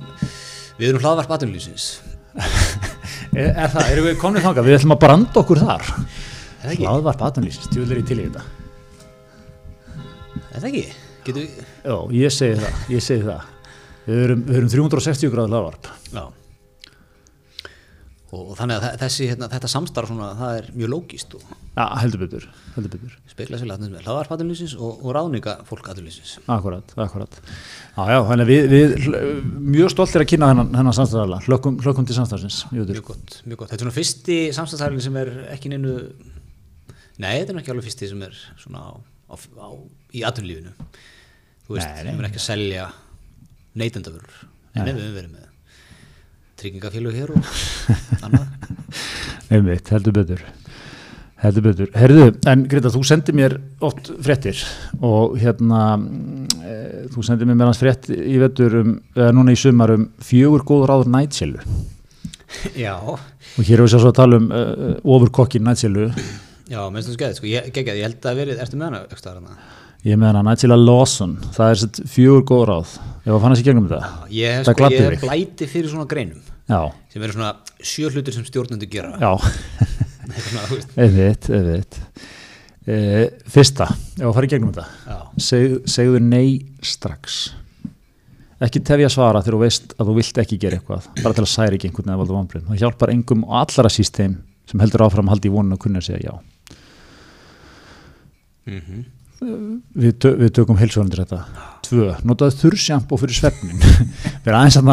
[0.80, 1.90] Við erum hlaðvarp atvinnulífsins
[3.30, 4.66] Er, er það, erum við komnið þangað?
[4.66, 5.84] Við ætlum að branda okkur þar.
[6.64, 6.80] Er?
[6.80, 8.59] Hlaðvarp aðtunlýsins, tjóðlega í til í þetta.
[10.50, 10.84] Er það ekki?
[11.24, 13.48] Getum við Já, ég segi það, ég segi það.
[14.10, 15.90] Við erum, við erum 360 gráður hlaðvarp.
[16.14, 16.22] Já
[18.30, 21.40] Og, og þannig að þe- þessi, hérna, þetta samstarf svona, það er mjög lógist og
[21.74, 22.44] Já, heldur betur,
[22.76, 23.16] heldur betur.
[23.26, 27.40] speikla sér látnum með hlaðvarp atvinnulífsins og, og ráðninga fólk atvinnulífsins Akkurat, akkurat.
[27.96, 28.94] Já, já, þannig að við, við
[29.74, 33.62] mjög stoltir að kynna hennan, hennan samstæðarlega, hlökkum, hlökkum til samstæðarsins, mjög Mjög gott, mjög
[33.64, 35.96] gott Þetta er svona fyrsti samstæðsæðling sem er ekki neinu
[37.18, 38.90] Nei, þetta er ekki alveg fyrsti sem er svona á,
[39.30, 39.68] á, á,
[40.12, 40.74] í atvinnulífinu.
[41.66, 42.88] Þú veist, sem er ekki að selja
[43.78, 44.40] neytendavörur
[44.78, 45.46] En ef við verið með
[46.60, 47.52] tryggingafélög hér og
[48.26, 48.50] annað.
[49.50, 50.42] Einmitt, heldur betur.
[51.40, 51.88] Heldur betur.
[51.96, 53.56] Herðu, en Greta, þú sendir mér
[53.86, 54.60] oft fréttir
[55.00, 56.74] og hérna e,
[57.14, 60.84] þú sendir mér meðans frétt í vetur um, eða núna í sumar um fjögur góð
[60.90, 61.64] ráður nætselu
[62.76, 66.10] Já, og hér erum við sér svo að tala um uh, ofurkokkin nætselu
[66.70, 69.22] já, minnst þú skeið, sko, ég, geggjað, ég held að verið, ertu með hana, ekki
[69.24, 69.70] staðar hana?
[70.06, 71.36] ég með hana nætsela Lawson.
[71.54, 72.96] Það er sett fjögur góð ráð.
[73.20, 74.28] Ég var að fann að sé gegnum þetta.
[74.32, 76.40] Ég hef Það sko, ég blæti fyrir svona greinum
[76.70, 76.80] já,
[77.12, 77.50] sem eru svona
[77.92, 79.12] sjö hlutir sem stjórnendur gera.
[79.20, 79.32] Já,
[81.02, 81.98] einmitt, einmitt
[82.86, 82.98] e,
[83.50, 84.86] fyrsta, ég var að fara í gegnum þetta.
[85.10, 85.18] Já,
[85.50, 87.40] Seg, segðu nei strax.
[88.60, 91.52] Ekki tefja svara þegar þú veist að þú vilt ekki gera eitthvað bara til að
[91.52, 94.34] særi ekki einhvern eða valda vombrið það hjálpar engum og allara síst þeim
[94.68, 96.34] sem heldur áfram að halda í vonun að kunna að segja já
[98.68, 99.00] mhm.
[99.40, 101.38] Við, tö við tökum heilsuvalendur þetta.
[101.86, 103.80] Tvö, notaðu þurrsjampo fyrir svefnin.
[104.44, 104.84] Erum aðeins að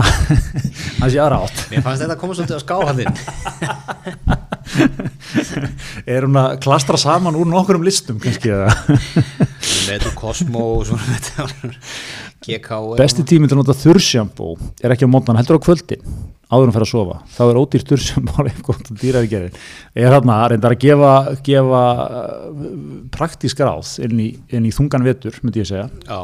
[1.01, 1.57] það sé aðra átt.
[1.73, 3.11] Mér fannst þetta að koma svolítið á skáhaldin
[6.15, 8.69] er hún að klastra saman úr nokkurum listum kannski eða?
[9.87, 11.41] Metu Cosmo og svona þetta
[12.45, 14.51] GK besti tíminn til að nota þurrsjampo
[14.83, 16.03] er ekki á mótnan, heldur á kvöldin
[16.47, 19.57] áður en fer að sofa, þá er ódýrt þurrsjampo alveg gott að dýra við gerir
[19.97, 21.13] er hérna reyndar að gefa,
[21.47, 22.61] gefa uh,
[23.13, 25.89] praktísk ráð inn í, inn í þungan vetur, myndi ég segja.
[26.07, 26.21] Já,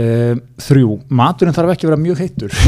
[0.00, 2.58] um, þrjú, maturinn þarf ekki að vera mjög heitur.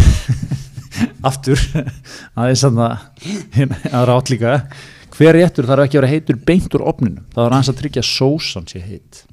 [1.29, 1.61] Aftur
[2.39, 4.57] aðeins að það rátt líka.
[5.13, 8.11] Hver réttur þarf ekki að vera heitur beint úr opninum, það er að tryggja að
[8.13, 9.25] sósan sé heit.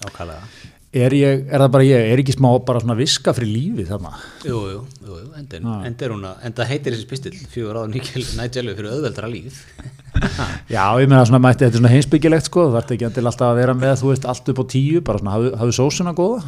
[0.00, 0.59] Ákvæðlega
[0.90, 4.12] er, ég, er það bara ég, er ekki smá bara svona viska fyrir lífið þarna?
[4.42, 5.74] Jú, jú, jú, Já.
[5.86, 9.60] enda er hún að enda heitir þessi pistill fjögur áður Níkil Nætjelu fyrir auðveldra líf.
[10.74, 13.52] Já, ég meina svona mætti, þetta er svona heimsbyggilegt sko, þú þarf ekki endilega alltaf
[13.52, 16.40] að vera með, þú veist, allt upp á tíu, bara svona, hafðu, hafðu sósuna góða,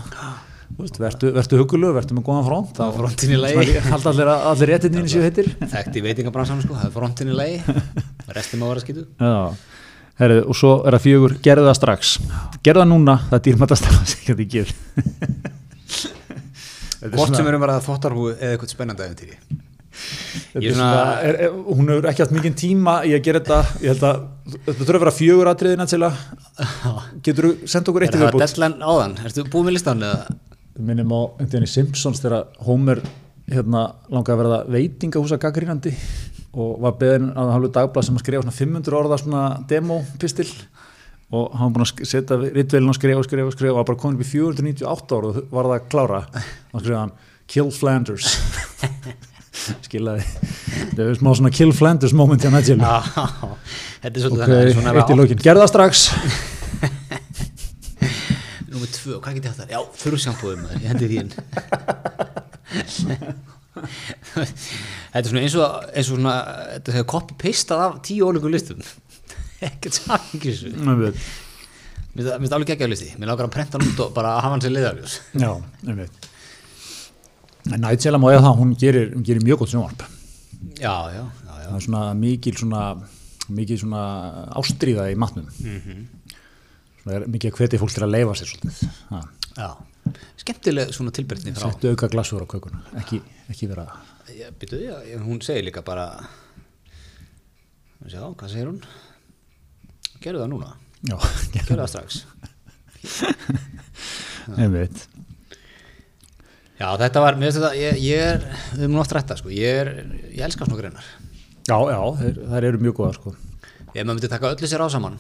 [0.99, 3.77] vertu, vertu hugulegu, vertu með góðan front, þá Frontin í lagi.
[3.95, 5.53] Alltaf allir, allir réttinni séu heitir.
[5.63, 7.79] Þekkt í veitingabransan sko, það er frontin í lagi.
[8.37, 9.53] Restin má vera skýtu Já,
[10.23, 12.13] herrið, og svo er það fjögur, gerðu það strax,
[12.63, 14.73] gerðu það núna, það er dýrmættast að það sé ekki að þið ger.
[17.03, 18.73] Er hvort sem erum bara þvottarhúi eða eitthvað
[20.55, 20.91] er svona,
[21.23, 23.81] er, er, hún hefur ekki haft mikið tíma í að gera þetta.
[23.83, 26.23] Ég held að þetta þurfa að vera fjögur atriðina til að
[27.27, 30.07] getur þú sendt okkur er eitt í það viðbútt deadline áðan, ertu búið með listan
[30.09, 30.39] eða?
[30.89, 31.21] Minnum á
[31.69, 33.03] Simpsons þegar Homer
[33.53, 35.95] hérna langaði að verða veitingahúsa gaggrínandi
[36.53, 40.49] og var beðin að hálfu dagblað sem að skrifa svona 500 orða svona demopistil
[41.33, 43.89] og hann var búin að setja ritveilin og skrifa og skrifa og skrifa og var
[43.89, 46.21] bara komin upp í 498 ára og var það að klára.
[46.73, 47.15] Og skrifa hann
[47.53, 48.35] Kill Flanders.
[49.87, 50.27] Skilaði.
[50.93, 52.45] Það er smá svona Kill Flanders moment
[54.03, 56.09] þetta er svolítið ok, þannig svona eitt í lókin, gerða strax
[58.73, 59.73] Númer tvö, hvað get ég haft það?
[59.75, 61.33] Já, þurrsjampóðum, ég hendi því inn
[63.73, 66.35] Þetta er svona eins og, eins og svona,
[66.77, 68.81] þetta hefur copy-pastað af tíu ólíku listum.
[69.67, 69.99] Ekkert
[71.01, 71.21] við-
[72.13, 74.61] Mér finnst alveg geggjaður listi, mér langar að prenta hann út og bara hafa hann
[74.61, 75.49] sem liðarljós já,
[77.73, 80.03] en Nigel má eða það, hún gerir, hún gerir mjög gott sjónvarp.
[80.83, 81.69] Já, já, já, já.
[81.71, 82.83] Það er svona mikil svona
[83.55, 84.03] mikil svona
[84.61, 85.47] ástríða í matnum.
[85.63, 86.03] Mhm.
[86.03, 86.22] svona
[87.11, 89.01] er mikið að hvetja fólk til að leifa sér svolítið.
[89.11, 89.21] Ha,
[89.53, 89.69] Já,
[90.41, 93.19] skemmtileg svona tilbyrtni frá settu auka glasur á kökuna ekki,
[93.53, 93.85] ekki vera
[94.33, 96.07] Já, býtu, já, hún segir líka bara
[98.09, 98.81] Sjá, hvað segir hún?
[100.23, 100.71] Gerðu það núna,
[101.07, 101.17] já,
[101.55, 102.17] gerðu það strax.
[104.63, 105.05] Einmitt.
[106.81, 109.91] Já, þetta var, þetta, ég, ég er, við erum oft rætta, sko, ég er,
[110.33, 111.07] ég elskar svona greinar.
[111.69, 113.35] já, já, þeir, þær eru mjög góða sko.
[113.93, 115.19] Ef maður myndi taka öllu sér á saman,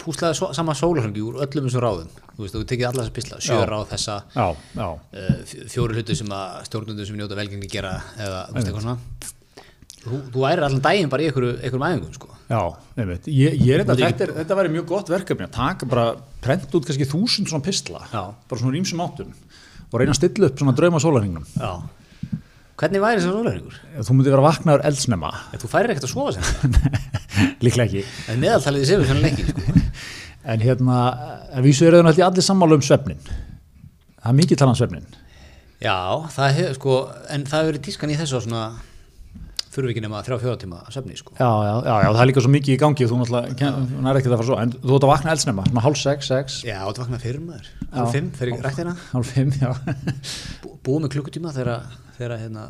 [0.00, 3.38] púslaði svo, sama sólarhengi úr öllum þessum ráðum, þú veist, þú tekið alla þessa písla,
[3.44, 4.46] sjö ráð þessa, já,
[4.76, 8.86] já, uh, fjóri hluti sem að stjórnundur sem njóta velgengni gera, eða, þú veist, eitthvað
[8.88, 9.32] svona.
[10.04, 12.28] Þú, þú væri allan daginn bara í einhverju, einhverjum æfingum, sko.
[12.50, 12.60] já,
[13.00, 16.06] einmitt ég, ég er þetta, þetta, er, þetta væri mjög gott verkefni að taka bara,
[16.44, 18.20] prent út kannski þúsund svona pistla, Já.
[18.50, 19.30] bara svona rýmsum áttum
[19.88, 21.70] og reyna að stilla upp svona drauma sólarhingnum Já.
[22.80, 23.76] Hvernig væri þessi sólarhengur?
[24.02, 25.28] þú myndi vera vaknaður eldsnema
[25.62, 27.02] Þú færir ekkert að sofa sem þetta.
[27.64, 29.84] líklega ekki En meðaltalið í sefur þannig ekki, sko.
[30.54, 30.96] En hérna,
[31.56, 33.20] að vísu eru náttúrulega allir sammála um svefnin.
[33.24, 35.06] Það er mikið talað um svefnin.
[35.80, 35.94] Já,
[36.34, 36.96] það hefur, sko,
[37.32, 38.64] en það hefur verið tískan í þessu að svona,
[39.72, 41.32] þurfi ekki nema þrjá fjóra tíma að söfni, sko.
[41.38, 44.04] Já, já, já, já, það er líka svo mikið í gangi og þú náttúrulega, þú
[44.04, 46.60] nær ekki að fara svo, en þú ert að vakna eldsnemma, svona hálf sex, sex,
[46.68, 49.72] Já, þetta vakna fyrir maður, hálf fimm, í rættina, hálf fimm, já.
[50.60, 51.88] bú, búið með klukkutíma þegar,
[52.18, 52.66] þegar hérna,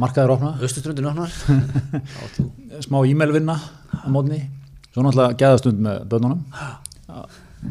[0.00, 1.30] Markaður opna, austuströndin opnar,
[2.86, 4.40] smá e-mail vinna á mótni,
[4.90, 6.42] svo náttúrulega geðastund með börnunum,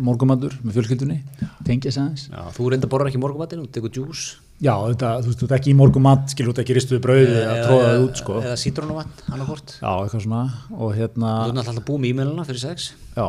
[0.03, 1.19] morgumandur með fjölskyldunni,
[1.67, 4.25] tengja já, þú reynda borðar ekki morgumatinn, þú tekur djús,
[4.63, 7.57] Já, þetta, þú veist, þú ert ekki í morgumat, skilur þú ekki ristuðu brauði að
[7.65, 8.35] tróða það út, sko.
[8.39, 10.43] eða sítrónuvatn, annarkort, Já, eitthvað svona,
[10.77, 11.31] og hérna...
[11.41, 12.85] þú er alltaf búið með e-mailina fyrir sex,
[13.17, 13.25] Já,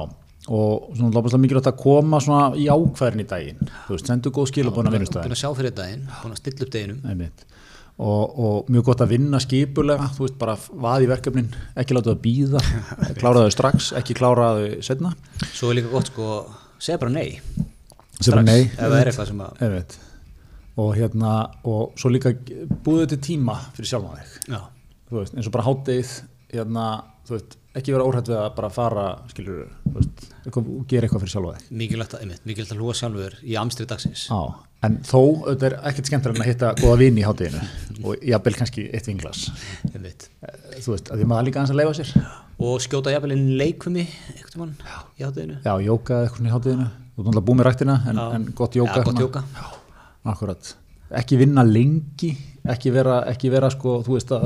[0.53, 4.51] og svona lópaðslega mikilvægt að koma svona í ákvæðin í daginn, þú veist, sendu góð
[4.51, 6.76] skilabóna búin vinnustæðin, að sjá fyrir daginn, búin að stilla upp
[7.09, 7.45] einmitt,
[7.97, 11.49] og, og mjög gott að vinna skipulega, þú veist, bara vaði verkefnin,
[11.80, 12.64] ekki láta það býða,
[13.22, 15.14] klára þau strax, ekki klára þau setna,
[15.47, 16.36] svo er líka gott, sko,
[16.76, 17.40] segja bara nei,
[18.20, 19.99] sem er nei, að,
[20.84, 21.34] og hérna,
[21.64, 22.34] og svo líka
[22.84, 24.61] búðu til tíma fyrir þig, já,
[25.09, 26.16] þú veist, eins og bara háttegið,
[26.53, 26.88] hérna,
[27.24, 29.64] þú veist, ekki vera óhætt við að bara fara, skilur,
[29.96, 31.74] veist, eitthvað, gera eitthvað fyrir sjálfan þig.
[31.80, 32.34] mikilvægt að,
[32.70, 34.40] að hlúa sjálfur í amstri dagsins, Já,
[34.86, 37.62] en þó auðvitað er ekkert skemmtilega en að hitta góða vini í hátteginu
[38.06, 39.46] og jafnvel kannski eitt vinglas
[39.92, 40.28] einmitt,
[40.84, 42.12] þú veist, að því maður líka aðeins að leifa sér
[42.64, 44.04] og skjóta jafnvel inn leikumi,
[44.36, 44.76] eitthvað mann,
[45.18, 48.26] í hátteginu, Já, jóka eitthvað í hátteginu þú er náttúrulega búið með ræktina en, Já.
[48.38, 49.26] en gott jóka Já, gott svona.
[49.26, 49.44] jóka.
[50.24, 50.70] Akkurat,
[51.11, 52.32] ekki vinna lengi
[52.64, 54.44] ekki vera, ekki vera sko, þú veist að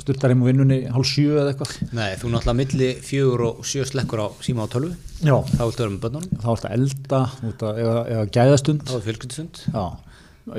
[0.00, 1.74] styrtar heim á vinnunni hálf sjö eða eitthvað.
[1.92, 4.94] Nei, þú náttúrulega milli fjögur og sjö slekkur á síma á tölvu.
[5.20, 8.30] Já, þá viltu vera með börnunum, þá ertu að elda þú ert að, eða, eða
[8.38, 8.86] gæðastund.
[8.88, 9.60] Þá er fjölskyldustund.
[9.74, 9.84] Já,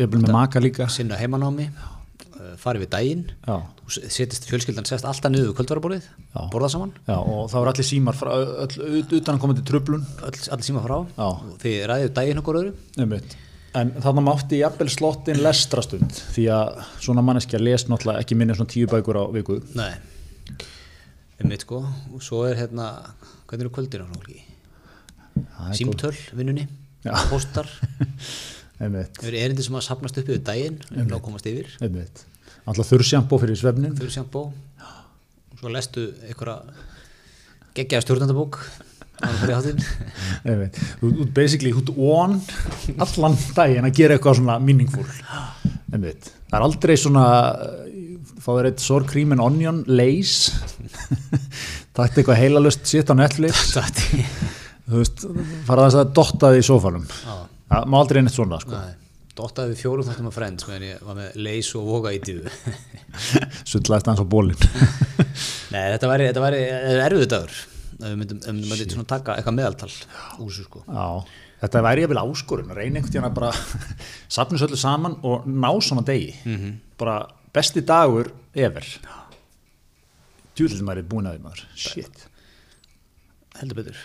[0.04, 0.90] ég vil með maka líka.
[0.94, 3.26] Sinna heimanámi, uh, farið við daginn.
[3.50, 6.06] Já, þú s- setjist fjölskyldan sest alltaf niður kvöldvaraborðið,
[6.36, 6.42] Já.
[6.54, 6.94] borða saman.
[7.10, 10.70] Já, og þá er allir símar frá, öll, utan að koma til trublun öll, allir
[10.70, 11.30] síma frá, Já.
[11.66, 12.76] þið ræðið daginn okkur öðru.
[13.02, 13.40] Einmitt.
[13.78, 18.60] En þannig mátti jafnvel slottin lestrastund því að svona manneskja les náttúrulega ekki minni en
[18.62, 19.60] svona tíu bækur á viku.
[19.78, 19.92] Nei,
[21.38, 21.84] einmitt sko.
[22.16, 22.90] Og svo er hérna,
[23.46, 26.66] hvernig eru kvöldir á er Símtöl, vinnunni,
[27.30, 27.70] postar
[28.84, 31.70] Einmitt, er erindi sem að sapnast upp yfir daginn ná komast yfir.
[32.66, 33.96] Alltaf þurrsjampó fyrir svefnin.
[33.98, 36.62] fyrir sjampó og svo lestu einhverja
[37.76, 38.60] geggjaða stjórnandabók
[39.20, 42.38] Þú ert basically, ert on
[43.04, 45.06] allan daginn að gera eitthvað svona meaningful.
[45.90, 47.26] Það er aldrei svona,
[48.40, 50.54] fá þér eitt sour cream and onion, lace,
[51.98, 53.76] takt eitthvað heilalust sitt á Netflix,
[54.90, 55.28] þú veist,
[55.68, 57.06] fara þess að dotta þig í sófanum.
[57.10, 57.36] Já,
[57.74, 58.82] það má aldrei neitt svona sko.
[59.40, 62.52] Dottaði við fjórum þáttum af Friends meðan ég var með leys og voga í tíðu
[63.72, 64.58] sullaðist hans á bólin
[65.72, 66.60] Nei, þetta væri, þetta væri
[67.06, 67.62] erfiðu dagur
[68.00, 70.84] ef við myndum, myndum svona taka eitthvað meðaltal úr þessu sko.
[70.88, 71.08] Já,
[71.64, 73.52] þetta væri ég vel áskorun að reyna einhvern tíðan að bara
[74.38, 76.32] safnus öllu saman og ná svona degi.
[77.00, 77.20] Bara
[77.56, 78.88] besti dagur ever.
[80.56, 81.66] Djúðlum væri búin að því maður.
[81.80, 82.26] Shit.
[83.60, 84.00] Heldur betur.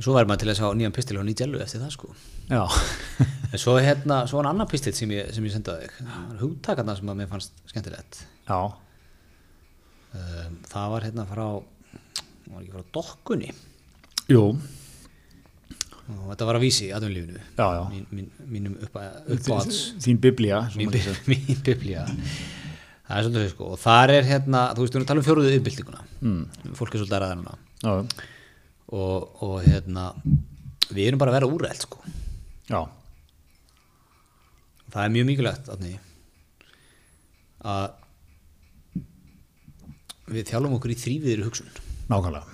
[0.00, 2.14] Svo væri maður til að sjá nýjan pistil og nýjælu eftir það sko.
[2.50, 2.62] Já,
[3.50, 6.10] En svo hérna, svo var annar pistil sem ég, sem ég sendaði þig.
[6.38, 8.20] Hugtakarna sem að mér fannst skemmtilegt.
[8.46, 8.58] Já,
[10.14, 11.46] um, það var hérna frá
[12.54, 13.54] var ekki frá dokkunni?
[14.30, 14.44] Jú.
[16.10, 17.82] Og þetta var að vísi í já.
[17.92, 20.90] mín, mín, mínum uppáhalds þín biblía mín,
[21.30, 22.06] mín biblía.
[23.06, 23.68] Það er svolítið sko.
[23.74, 26.74] Og þar er hérna, þú veist, við erum að tala um fjóruðu yfirbyltinguna mm.
[26.78, 27.58] fólk er svolítið að ræða núna.
[27.80, 27.94] Já,
[28.90, 30.08] og, og hérna
[30.90, 32.02] við erum bara að vera úrælt sko.
[32.70, 32.80] Já,
[34.90, 35.92] það er mjög mikilvægt Átni,
[37.70, 37.88] að
[40.30, 41.70] við þjálfum okkur í þrýviðri hugsun
[42.10, 42.46] nákvæmlega.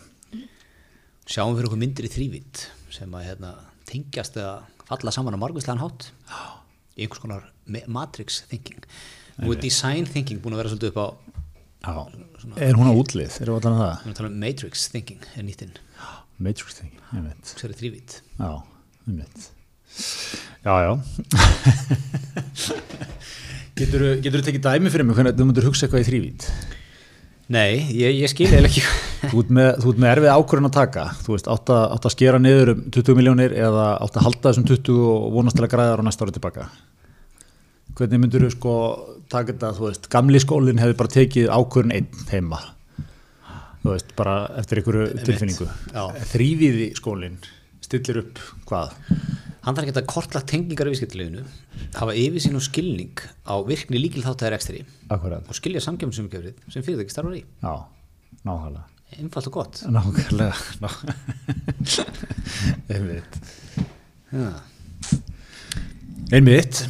[1.27, 2.57] Sjáum fyrir okkur myndir í þrývít
[2.95, 3.51] sem að hérna,
[3.89, 4.55] tengjast eða
[4.87, 6.03] falla saman á margvíslegan hátt
[6.97, 7.43] í einhvers konar
[7.91, 8.83] matrix thinking.
[9.43, 11.07] Nú er design thinking búin að vera svolítið upp á
[11.87, 11.93] Já,
[12.59, 13.93] er hún á útlið, erum við að tala um það?
[13.93, 15.75] við erum að tala um matrix thinking er nýttinn
[16.43, 18.51] Matrix thing, ég veit sér er þrývít Já,
[19.07, 19.41] ég veit
[20.67, 20.93] Já, já.
[23.77, 26.43] Getur þú tekið dæmi fyrir mig hvernig þú myndir hugsa eitthvað í þrývít?
[27.53, 28.83] Nei, ég, ég skil eða ekki.
[29.31, 31.07] Þú ert með, með erfið ákvörðun að taka.
[31.25, 35.03] Þú veist, átt að, skera niður um 20 miljónir eða átt að halda þessum 20
[35.13, 36.69] og vonast til að græða þar á næsta ári tilbaka?
[37.97, 38.79] Hvernig myndir þú sko
[39.33, 42.63] taka þetta, þú veist, gamli skólinn hefði bara tekið ákvörðun einn heima.
[43.83, 45.69] Þú veist, bara eftir einhverju tilfinningu.
[46.33, 47.39] Þrýviði skólinn
[47.87, 48.95] stillir upp hvað?
[49.67, 51.43] hann þarf ekki að kortlagt tengingar í viðskiptileginu
[51.97, 57.15] hafa yfirsýn og skilning á virkni líkil þáttæðir ekstri Akkurat, og skilja samkjöfnsumkjöfrið sem fyrirtæki
[57.15, 57.43] starfar í.
[57.63, 57.75] Já,
[58.47, 58.85] nákvæmlega.
[59.17, 59.83] Einfalt og gott.
[59.91, 61.01] Nákvæmlega ná-
[62.95, 63.41] einmitt.
[64.35, 64.53] Ja.
[66.35, 66.85] einmitt.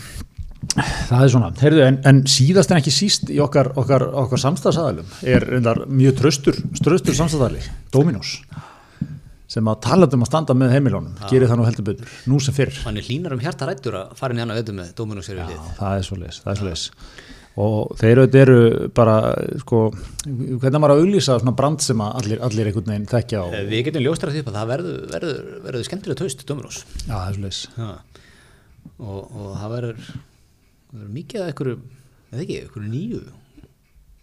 [0.76, 5.12] Það er svona, heyrðu, en, en síðast en ekki síst í okkar, okkar, okkar samstagsaðalum
[5.24, 7.62] er reyndar mjög tröstur tröstur samstagsaðali,
[7.94, 8.40] Dominos
[9.46, 12.54] sem að tala um að standa með heimilónum gerir það nú heldur betur, nú sem
[12.56, 12.74] fyrr.
[12.86, 15.38] Hann er hlínar um hjarta rættur að fara inn í annað veitum með Dominus er
[15.38, 15.72] við Já, lið.
[15.78, 16.84] það er svo leis, það er svo leis
[17.56, 19.14] og þeir auðvitað eru bara
[19.62, 19.78] sko,
[20.26, 23.84] hvernig maður að auglýsa svona brand sem allir, allir einhvern veginn þekkja og, Eh, við
[23.86, 27.46] getum ljóstra því að það verður, verður, verður skemmtilega taust Dominus já, það er svo
[27.46, 27.88] leis ja.
[28.98, 30.10] og, og það verður,
[30.92, 31.78] verður mikið að einhverju
[32.34, 33.22] eða ekki, einhverju nýju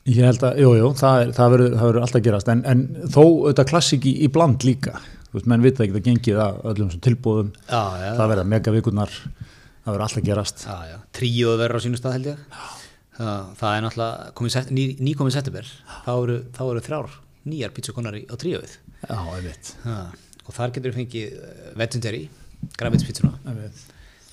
[0.09, 3.69] Ég held að, jú, jú, það, það, verður, það alltaf gerast, en, en þó auðvitað
[3.69, 4.97] klassik í, bland líka,
[5.29, 8.45] þú veist, menn vita ekki að gengið að öllum sem tilbúðum, já, já, það verða
[8.51, 9.13] mega vikurnar,
[9.85, 10.65] það verður alltaf gerast.
[10.67, 10.97] já, já.
[11.15, 12.43] tríóð verður á sínu stað held ég.
[13.13, 15.71] Það, það er náttúrulega komið set, ný, nýkomið september.
[16.03, 17.17] Þá eru, eru þrjár
[17.49, 18.77] nýjar pítsukonar á tríóið.
[19.03, 19.73] Já, ég veit.
[20.43, 22.39] og þar getur við fengið eh, vegetarian,
[22.79, 23.33] græmitspítsuna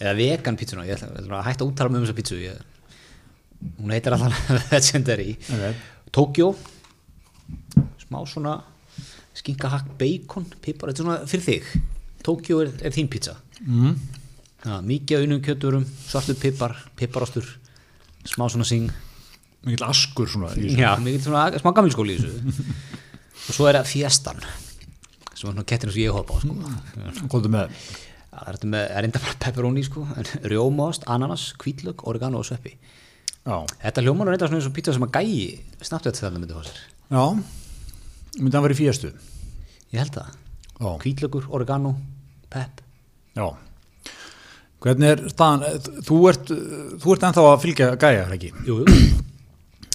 [0.00, 2.38] eða vegan pítsuna, ég ætla, að hætta úttala um þessa pítsu.
[2.40, 2.60] Ég,
[3.80, 5.76] hún heitir alltaf legendary Ég veit.
[6.12, 6.54] Tokyo
[8.02, 8.56] smá svona
[9.40, 11.68] skinkahakk, bacon, pipar þetta er svona fyrir þig
[12.26, 13.90] Tokyo er, er þín pítsa Mm.
[14.64, 17.44] ja, mikið af unum kjöturum, svartur pipar piparostur,
[18.24, 18.86] smá svona syng
[19.68, 20.54] Mikið askur svona.
[20.56, 22.54] já, svona smá gamilskóli í þessu
[23.50, 27.28] og svo er það fiestan sem var svona kettinu sem ég hoppa á sko.
[27.32, 27.68] Komdu með.
[28.32, 32.74] Já, það er enda bara pepperoni sko, en rjómaost, ananas, hvítlög, oregano og sveppi.
[33.46, 36.56] Þetta hljómar er eitthvað svona eins og pizza sem að gæi snabbt þetta það myndi
[36.58, 36.80] fá sér.
[37.10, 37.24] Já,
[38.40, 39.10] myndi hann verið í fíastu.
[39.94, 40.36] Ég held það.
[40.80, 40.90] Já.
[41.04, 41.94] Hvítlögur, oregano,
[42.52, 42.82] pepp.
[43.38, 43.46] Já.
[44.80, 46.52] Hvernig er staðan, þú ert,
[47.02, 48.52] þú ert ennþá að fylgja gæja, ekki?
[48.68, 48.86] Jú, jú.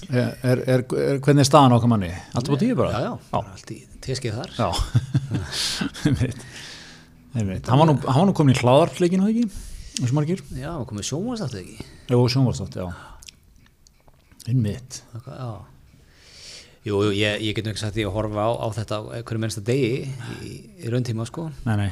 [0.06, 2.12] Er, er, er, er, hvernig er staðan okkar manni?
[2.38, 2.92] Allt á tíu bara?
[2.92, 3.30] Já, já, Já.
[3.32, 4.50] bara allt í teskið þar.
[4.60, 4.68] Já.
[7.36, 9.64] Hann var nú, hann nú komin í hláðarfleikinu, það ekki?
[10.56, 11.84] Já, komið sjónvast aftur ekki.
[12.08, 12.86] Jó, sjónvarstátt, já.
[14.46, 15.00] Einmitt.
[15.26, 15.48] Já.
[16.86, 19.40] Jú, jú, ég, ég get nú ekki sagt því að horfa á, á þetta hverju
[19.42, 20.04] mennsta degi
[20.46, 20.50] í,
[20.86, 21.48] í rauntíma sko.
[21.66, 21.88] Nei, nei.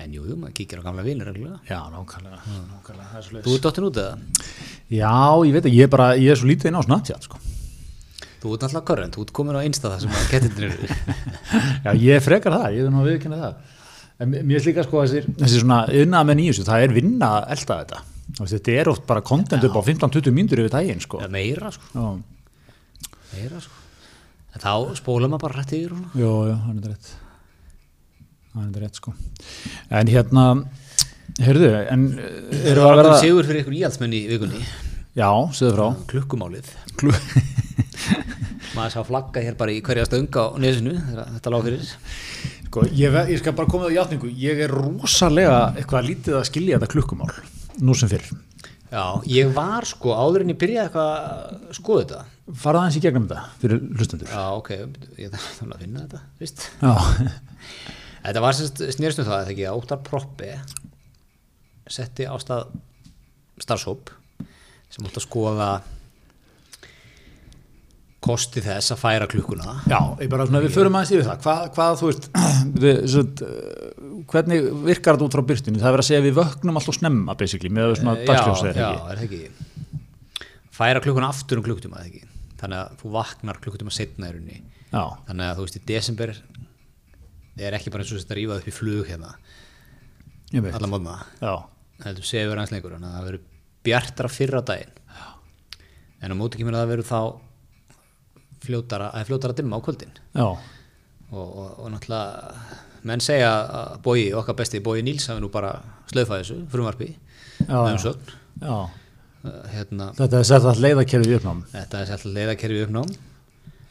[0.00, 1.58] En jú, jú, maður kíkir á gamla vinur reglulega.
[1.68, 2.38] Já, nákvæmlega.
[2.70, 3.08] nákvæmlega.
[3.10, 4.14] Það er svo Þú ert dottin út eða?
[4.88, 5.12] Já,
[5.46, 7.42] ég veit að ég er bara, ég er svo lítið inn á Snapchat, sko.
[8.42, 10.96] Þú ert alltaf körrent, þú ert komin á einsta það sem að kettindir eru.
[11.84, 13.76] Já, ég frekar það, ég er nú að viðkynna það.
[14.22, 17.54] En mér er líka sko þessi, þessi svona ynnað með nýjus, það er vinna að
[17.54, 18.02] elda þetta.
[18.38, 21.20] Þetta er oft bara content upp á 15-20 mínútur yfir daginn, sko.
[21.20, 21.90] Eða meira sko.
[21.92, 23.80] Já, meira sko.
[24.52, 27.10] En þá spóla maður bara rætt yfir og Jó, já, hann er rétt.
[28.54, 29.14] Hann er rétt sko.
[29.92, 30.46] En hérna
[31.40, 33.12] Heyrðu, en eh, eru að verða...
[33.22, 34.58] sigur fyrir ykkur íhaldsmenn í vikunni?
[35.16, 35.86] Já, segðu frá.
[36.10, 36.68] klukkumálið
[37.00, 37.12] Klú...
[38.76, 41.88] maður sá flagga hér bara í hverja stöng á nesinu þegar þetta lág fyrir.
[42.66, 44.30] Sko, ég, ve- ég skal bara koma það í játningu.
[44.42, 47.32] Ég er rosalega eitthvað lítið að skilja þetta klukkumál,
[47.80, 48.26] nú sem fyrr.
[48.92, 53.00] Já, ég var sko áður en ég byrjaði eitthvað að skoða þetta Farað aðeins í
[53.06, 54.28] gegnum þetta fyrir hlustendur.
[54.28, 54.70] Já, ok,
[55.22, 56.20] ég þarf að finna þetta
[56.82, 56.92] Já,
[58.26, 60.50] Þetta var sérst snýrst um það að ekki að Óttar Proppi
[61.92, 62.76] setti á stað
[63.62, 64.12] starfshóp
[64.92, 65.70] sem átt að skoða
[68.22, 71.40] kosti þess að færa klukkuna Já, ég bara svona, við förum aðeins yfir það.
[71.46, 72.28] Hvað, hvað þú veist,
[72.84, 73.42] við, svont,
[74.32, 75.80] hvernig virkar þetta út frá byrstinu?
[75.80, 78.80] Það er verið að segja að við vöknum alltaf snemma, basically, með svona já, dagsljósið,
[78.80, 79.12] já, ekki?
[79.12, 80.02] er það ekki?
[80.72, 82.30] Færa klukkuna aftur um klukktíma er það ekki?
[82.62, 84.60] Þannig að þú vaknar klukktíma setna í rauninni.
[84.92, 86.34] Já, þannig að þú veist í desember
[87.62, 89.32] er ekki bara eins og þetta rífað upp í flug hérna
[90.52, 91.54] alla móðna Já,
[92.04, 93.48] heldur sefur aðeins lengur þannig að það verður
[93.82, 94.98] bjartara fyrra daginn.
[96.22, 97.20] En á móti kemur að það verður þá
[98.62, 100.12] fljótara, að fljótara dimma á kvöldin.
[100.36, 103.50] Já, og, og, og náttúrulega menn segja
[103.80, 105.74] að bói, okkar besti bói Níls hafi nú bara
[106.10, 107.10] slöfað þessu frumvarpi
[107.66, 108.32] með umsögn.
[108.62, 108.86] Uh,
[109.72, 113.14] hérna, Þetta er að leiðakerfið uppnám, þetta er sérlega leiðakerfi uppnám.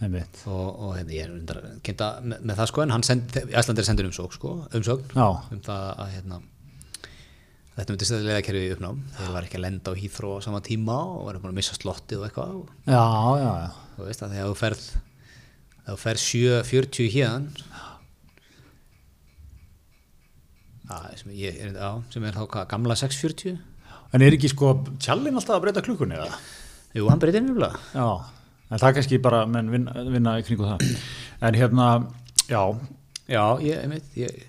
[0.02, 3.86] Og, og hérna, ég er reyndar kynnta með, með það sko en hann sendi, Æslandir
[3.86, 6.40] sendir umsókn sko, umsögn Já, um það að hérna,
[7.76, 9.04] þetta myndi stæða leiðakerfi í uppnám.
[9.20, 11.78] Þeir var ekki að lenda á hýþró á sama tíma og var búin að missa
[11.78, 12.56] slottið og eitthvað.
[12.58, 13.06] Og já,
[13.44, 13.86] já, já.
[14.00, 17.48] þú veist að þegar þú ferð þegar þú ferð 7.40 hérðan
[20.92, 23.58] að, sem, ég, er, á, sem er þá hvað, gamla 6.40
[24.12, 26.38] En er ekki sko tjallinn alltaf að breyta klukkunni eða?
[26.98, 28.08] jú, hann breytir nefnilega Já,
[28.68, 30.84] en það er kannski bara menn vinna, vinna í kringu það.
[31.48, 31.86] En hérna,
[32.52, 32.62] já,
[33.32, 34.48] já, ég, einmitt, ég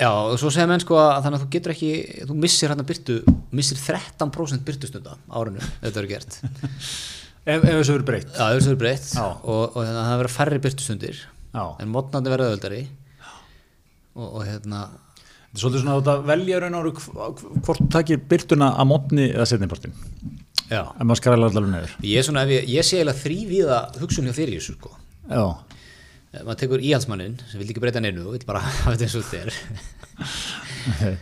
[0.00, 1.88] Já, og svo segja menn sko að þannig að þú getur ekki,
[2.28, 3.16] þú missir hérna byrtu,
[3.58, 6.36] missir 13% byrtustunda árinu, ef þetta er gert.
[6.40, 8.30] ef, ef þessu verður breytt.
[8.30, 9.42] Já, þessu er breytt og,
[9.74, 12.80] og hérna, það verður færri byrtustundir Já, en mótnandi verður öðuldari
[14.14, 14.84] og, og hérna,
[15.56, 19.94] svolítið svona þetta velja raun og hv- hvort takir byrtuna að mótni eða setnipartin.
[20.70, 21.96] Ef maður skræla allar neður.
[22.06, 24.92] ég svona, ég, ég sé eiginlega þrývíða hugsun hjá í þessu sko.
[25.30, 25.42] Já,
[26.46, 29.26] maður tekur íhaldsmannin sem vil ekki breyta neinu og vil bara hafa þetta eins og
[29.26, 31.18] þetta er.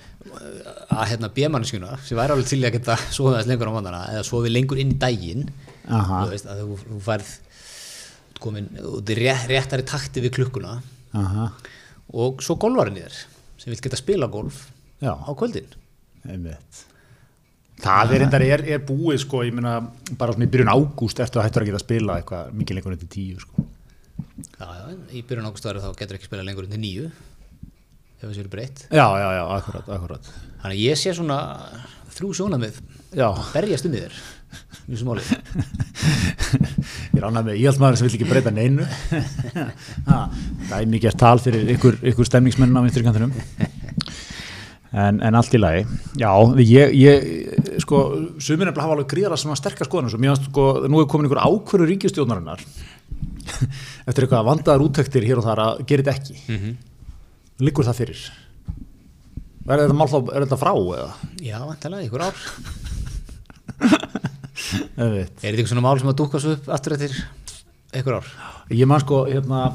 [0.93, 4.27] Að hérna bjömannskjuna sem væri alveg til að geta sofið aðeins lengur á vandana eða
[4.29, 5.47] sofið lengur inn í daginn
[5.89, 7.31] þú veist að þú, þú færð
[8.45, 10.77] komin, út í rétt, réttari takti við klukkuna
[11.17, 11.49] aha,
[12.13, 13.17] og svo golvarinn í þér
[13.59, 14.69] sem vil geta spila golf
[15.03, 15.69] já, á kvöldin
[16.29, 16.85] einmitt.
[17.79, 19.77] Það er endar, er, er búið sko, ég meina,
[20.19, 23.11] bara svona í byrjun ágúst ertu að hættur að geta spila eitthvað mikið lengur undir
[23.13, 23.67] tíu sko.
[24.59, 27.07] já, já, í byrjun águst ári þá getur ekki spila lengur undir nýju
[28.19, 30.31] ef þessu eru breytt Já, já, já, akkurat, akkurat.
[30.63, 31.39] þannig að ég sé svona
[32.17, 32.81] þrjú sjónamið
[33.55, 34.19] berjast um þér
[34.89, 35.23] í þessu máli
[37.15, 38.87] ég ránaði með íhaldmaður sem vil ekki breyta neinu.
[40.09, 40.21] Ha,
[40.69, 43.35] Það er mikið tal fyrir ykkur, ykkur stemningsmennin á vinstrikantinum.
[44.89, 45.85] En, en allt í lagi.
[46.17, 46.31] Já,
[46.65, 48.01] ég, ég sko,
[48.41, 50.13] sumir nefnilega hafa alveg gríðarlega svona sterkar skoðanum.
[50.15, 52.65] Svo mér finnst, sko, nú er komin ykkur ákvörðu ríkistjórnarinnar
[54.09, 56.39] eftir eitthvað vandaðar úttektir hér og þar að gera þetta ekki.
[56.41, 56.77] mm -hmm.
[57.69, 58.21] Liggur það fyrir?
[59.69, 61.13] Er þetta mál þá, er þetta frá eða?
[61.43, 62.37] já, vantilega, ykkur ár.
[64.75, 67.15] er þetta eitthvað svona mál sem að dúka svo upp aftur eftir
[67.99, 68.31] ykkur ár
[68.69, 69.71] Ég man sko, hérna,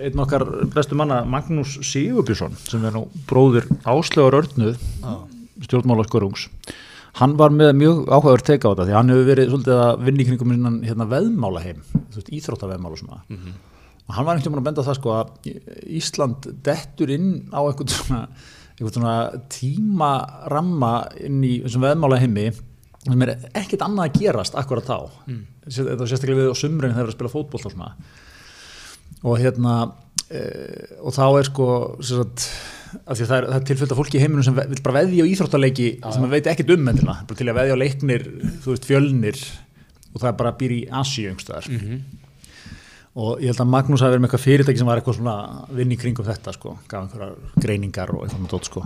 [0.00, 5.10] einn okkar bestu manna, Magnús Sigurbjörnsson, sem er nú bróðir Áslögur Örnuð, Já.
[5.66, 6.46] stjórnmála skörungs,
[7.20, 10.24] hann var með mjög áhugaður teika á þetta, því hann hefur verið svolítið að vinna
[10.24, 10.54] í kringum
[10.88, 13.20] hérna, veðmála heim, þú veist, íþróttaveðmála svona.
[14.08, 15.52] Og hann var einhvern veginn að benda það sko að
[16.00, 18.22] Ísland dettur inn á einhvern svona,
[18.78, 19.18] einhvern svona
[19.52, 20.94] tímaramma
[21.28, 22.48] inn í þessum veðmála heimi
[23.06, 24.98] sem er ekkert annað að gerast akkurat þá.
[25.30, 25.40] Mm.
[25.70, 27.94] Sérstaklega við á sumrin þegar að spila fótboll og svona.
[29.20, 29.74] Og hérna
[30.28, 30.44] e,
[31.00, 31.66] og þá er sko
[32.04, 32.46] sagt,
[33.08, 36.36] það er, er tilfylgta fólki í heiminum sem vill bara veðja á íþróttaleiki sem maður
[36.36, 38.26] veit ekkert um bara til að veðja á leiknir
[38.62, 39.42] þú veist fjölnir
[40.10, 41.70] og það er bara býr í Asíu einhverstaðar
[43.20, 45.72] og ég held að Magnús hafi verið með eitthvað fyrirtæki sem var eitthvað svona að
[45.80, 48.84] vinna í kringum þetta sko, gaf einhverjar greiningar og eitthvað með dót sko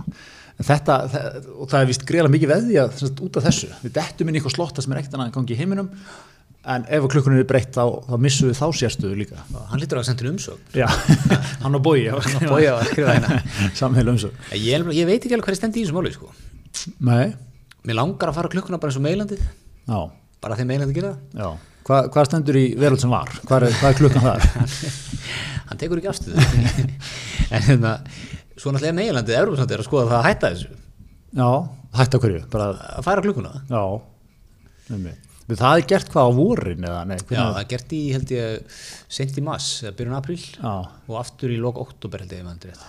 [0.55, 3.71] en þetta, það, og það er vist greiðlega mikið veðja sem sagt, út af þessu,
[3.83, 5.91] við dettum inn í eitthvað slotta sem er ekkert annað en gangi í heiminum
[6.65, 9.43] en ef klukkunni er breytt þá, þá missum við þá sérstöðu líka.
[9.69, 10.63] Hann lítur að senda umsögn.
[10.73, 10.87] Já,
[11.63, 12.25] hann Bói á að
[12.89, 13.37] skrifa hérna.
[13.79, 16.31] Samheil umsög ég, ég veit ekki alveg hvað er stendi í þessu máli sko.
[17.05, 17.35] Nei,
[17.85, 19.45] mér langar að fara klukkuna bara eins og meilandið.
[19.85, 19.99] Já,
[20.41, 21.63] bara þegar meilandi gera það.
[21.85, 23.29] Hva, Hvað stendur í veröld sem var?
[23.45, 24.45] Hvað er, hvað er klukkan þar?
[25.69, 26.87] hann tekur ekki afstöðu.
[27.53, 27.91] En hérna,
[28.55, 30.81] svo náttúrulega meilandið Európsandi er að skoða það að hætta þessu.
[31.35, 31.49] Já,
[31.99, 33.53] hætt á hverju, bara, að færa klukkuna?
[33.69, 33.83] Já.
[35.45, 38.31] Við það er gert hvað á vorin eða, nei, Já, það er gert í, held
[38.33, 38.77] ég,
[39.17, 40.39] sent í mass, byrjun apríl.
[40.41, 40.75] Já,
[41.05, 42.79] og aftur í lok oktober, held ég,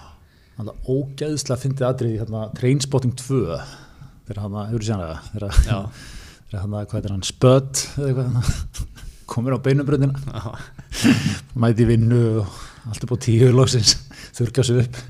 [0.57, 3.41] þannig að ógæðslega fyndið atrið í hérna Trainspotting 2,
[4.27, 5.81] þegar hann að, hefur það, þegar Já.
[6.47, 7.27] þegar hann að, hvað er hann,
[8.39, 8.55] hann
[9.33, 10.55] komir á beinubröndina,
[11.61, 13.99] mæti vinnu og allt upp á tíu loksins,
[14.39, 15.01] þurka sig upp,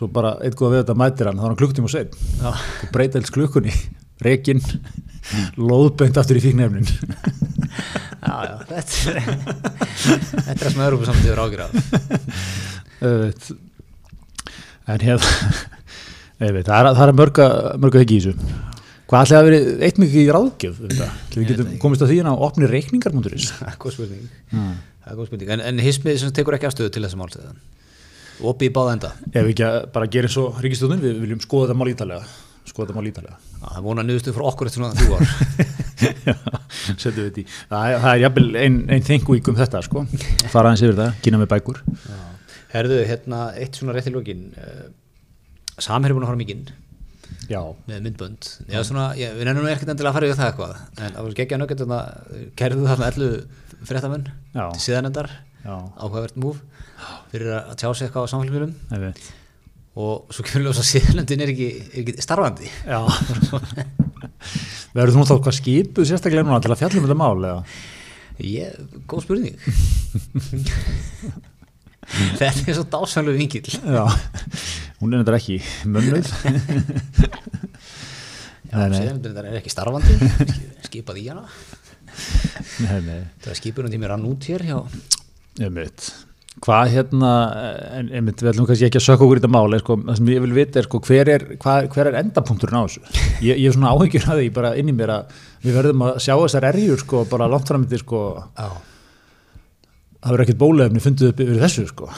[0.00, 2.14] svo bara eitt góða við þetta mætir hann, þá er hann klukktíma og svein,
[2.48, 3.74] og breyta alls klukkunni,
[4.24, 4.62] rekin,
[5.60, 6.88] loðbeint aftur í fíknefnin.
[8.24, 9.20] já, já, þetta er,
[10.46, 11.70] þetta er það sem Európa samt yfir ágjur af.
[14.90, 15.28] En hérna
[16.48, 17.46] ég veit, það er, það er mörga,
[17.84, 18.34] mörga heggi í þessu
[19.10, 20.76] hvað ætlaði að vera eitt mikið í ráðgjöf
[21.34, 22.68] við getum komist að því hérna á opni
[23.58, 24.28] Það er góð spurning.
[24.54, 25.50] Það er góð spurning.
[25.50, 27.58] En, en hismið tekur ekki afstöðu til þessa málstöðan.
[28.40, 29.10] Opið í báða enda.
[29.32, 32.24] ef við ekki að bara gera eins og ríkistjóðin við viljum skoða þetta mál ítalega
[32.70, 35.24] skoða þetta mál ítalega Já, Það er vonað niðurstöðu frá okkur eftir svona þrjú ár.
[37.02, 40.04] setjum við þetta í það er, það er jafnvel ein, ein þingvík um þetta sko.
[40.48, 41.82] fara aðeins yfir það, kynna með bækur
[42.70, 44.44] Herðu, hérna, eitt svona rétt í lokin.
[44.54, 44.84] Uh,
[45.82, 46.60] Samherri búin að fara mikinn
[47.50, 48.46] já, með myndbönd.
[48.70, 50.76] Já, svona, ég, við nefnum ekkert endilega að fara yfir það eitthvað.
[51.00, 53.30] En það var geggja nöggett að kærðu þarna ellu
[53.90, 54.64] fréttamenn Já.
[54.84, 56.62] síðanendar, já, áhugavert múf,
[57.32, 58.32] fyrir að tjá sig eitthvað á
[59.08, 59.28] veit
[60.00, 62.68] og svo kemur ljósa síðanendin er er ekki starfandi.
[62.86, 63.00] já.
[64.94, 67.64] Verður þú náttúrulega skipuð sérstaklega núna til að fjallum þetta mál eða?
[68.40, 68.78] Ég,
[69.10, 69.56] góð spurning.
[72.40, 74.04] Þetta er svo dásanlega vingill Já,
[74.98, 76.30] hún er þetta ekki mönnuð
[78.70, 80.16] Nei, nei, Þetta er ekki starfandi.
[80.86, 81.44] Skipað í hana.
[82.80, 84.78] Það er skipunum tími rann út hér hjá
[85.58, 86.10] einmitt
[86.60, 87.28] Hvað hérna,
[87.96, 90.26] en einmitt, við ætlum kannski ekki að sökka okkur í þetta máli, sko, það sem
[90.28, 91.44] ég vil vita er, sko, hver er,
[92.02, 93.04] er endapunkturinn á þessu?
[93.46, 96.18] Ég, ég er svona áhyggjur að því bara inn í mér að við verðum að
[96.26, 98.20] sjá þessar erjur, sko, bara langt framöndi, sko,
[98.58, 98.68] Já
[100.20, 102.08] það verður ekkert bólefni fundið upp yfir þessu, sko.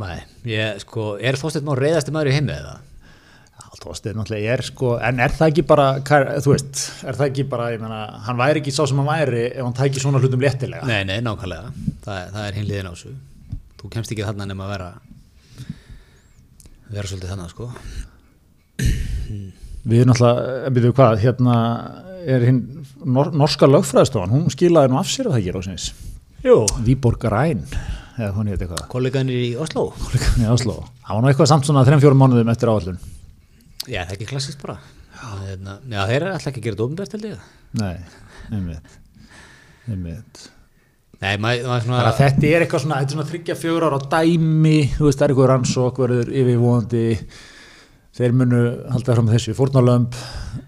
[0.00, 0.18] Nei,
[0.48, 2.74] ég, sko, er Þorsteinn Már reyðasti maður í heimi eða?
[3.82, 7.64] Tóstið náttúrulega er, sko, en er það ekki bara, þú veist, er það ekki bara,
[7.74, 10.86] ég meina, hann væri ekki sá sem hann væri ef hann tæki svona hlutum léttilega.
[10.88, 11.72] Nei, nei, nákvæmlega
[12.04, 13.12] Það, er- er hinn liðin á þessu
[13.82, 14.90] Þú kemst ekki þarna nema að vera
[16.94, 17.68] vera svolítið þarna, sko
[19.84, 21.56] Við erum náttúrulega, en byrjuðu hvað, hérna
[22.24, 22.60] er hinn
[23.04, 25.88] nor norska lögfræðstofan, hún skilaði nú af sér að það ekki rásinnis.
[26.44, 26.54] Jú
[26.86, 27.60] Víborg Ræn,
[28.16, 30.78] eða hún heit eitthvað, Kolleganir í Oslo kollegan í Oslo.
[31.04, 32.98] Það var nú eitthvað samt svona 3-4 mánuðum eftir áallun.
[33.84, 34.78] Já, það er ekki klassist bara.
[35.14, 35.30] Já,
[35.92, 37.48] já þeir eru alltaf ekki að gera þetta ofinbært held ég.
[37.80, 37.96] Nei,
[38.50, 38.98] einmitt,
[39.90, 40.44] einmitt.
[41.22, 44.78] Nei, maður maður svona þetta er eitthvað svona, þetta er svona þryggja fjögur ára dæmi,
[44.96, 47.04] þú veist, það er eitthvað rannsók, verður yfirvóðandi,
[48.14, 48.58] þeir munu
[48.94, 50.14] halda fram þessu fórnalömb,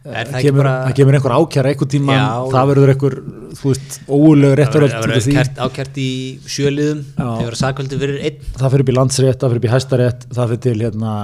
[0.07, 2.17] Er það kemur, bara- það kemur einhver ákjara einhver tíma,
[2.53, 3.15] það verður einhver,
[3.59, 6.09] þú veist, óulegu Það réttaröld það verður ákært í
[6.57, 8.39] sjöliðum þegar verður sakvöldi fyrir einn.
[8.61, 11.15] Það fyrir upp í landsrétt, það fyrir upp í hæstarétt það fyrir til hérna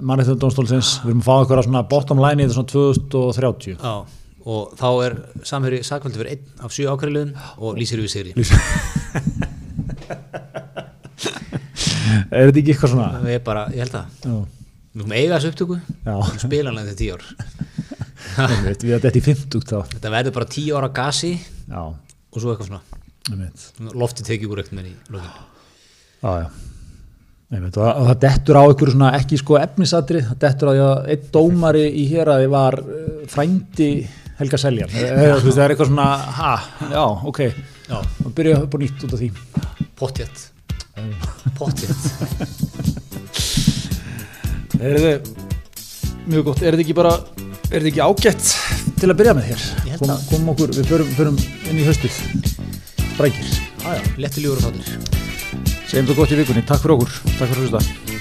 [0.00, 3.94] mannættundónstólsins, við erum að fá eitthvað svona bottom line í svona 2030 Já,
[4.46, 5.18] og þá er
[5.52, 8.32] samherri sakvöldi fyrir einn af sjö ákæriðum og lýsir við sigri.
[12.30, 13.08] Er þetta ekki eitthvað svona?
[13.20, 14.34] Það er bara, ég held að já,
[14.96, 15.76] Við erum eiga þessu upptöku.
[16.06, 17.24] Já, spilanlega þetta tíu ár.
[18.56, 19.74] Við erum þetta í 50 þá.
[19.90, 23.92] Þetta verður bara tíu ára gasi já, og svo eitthvað svona.
[23.92, 25.36] Lofti tekið úr með í lokin.
[26.22, 26.48] Já, já.
[27.46, 30.80] Einmitt, og, og það dettur á einhverju svona ekki sko efnisatri, það dettur á því
[30.86, 33.90] að einn dómari í hér að þið var uh, frændi
[34.40, 34.90] Helga Seljan.
[34.96, 36.54] Þú veist, það er eitthvað svona, ha,
[36.90, 37.42] já, ok.
[37.86, 39.30] Já, og byrja upp á nýtt út af því.
[39.96, 40.48] Pottjett
[41.56, 43.02] Pottjett
[44.76, 45.44] Er þetta
[46.26, 47.12] mjög gott, er þetta ekki bara
[47.70, 48.50] er þetta ekki ágætt
[49.00, 49.62] til að byrja með hér?
[49.86, 50.26] Ég held kom, það.
[50.32, 51.38] kom okkur, við förum, förum
[51.70, 52.18] inn í höstuð
[53.14, 53.54] sprækir,
[54.20, 55.16] Léttilegur og fátur
[55.86, 56.66] segjum það gott í vikunni.
[56.66, 58.15] Takk fyrir okkur, takk fyrir að hlusta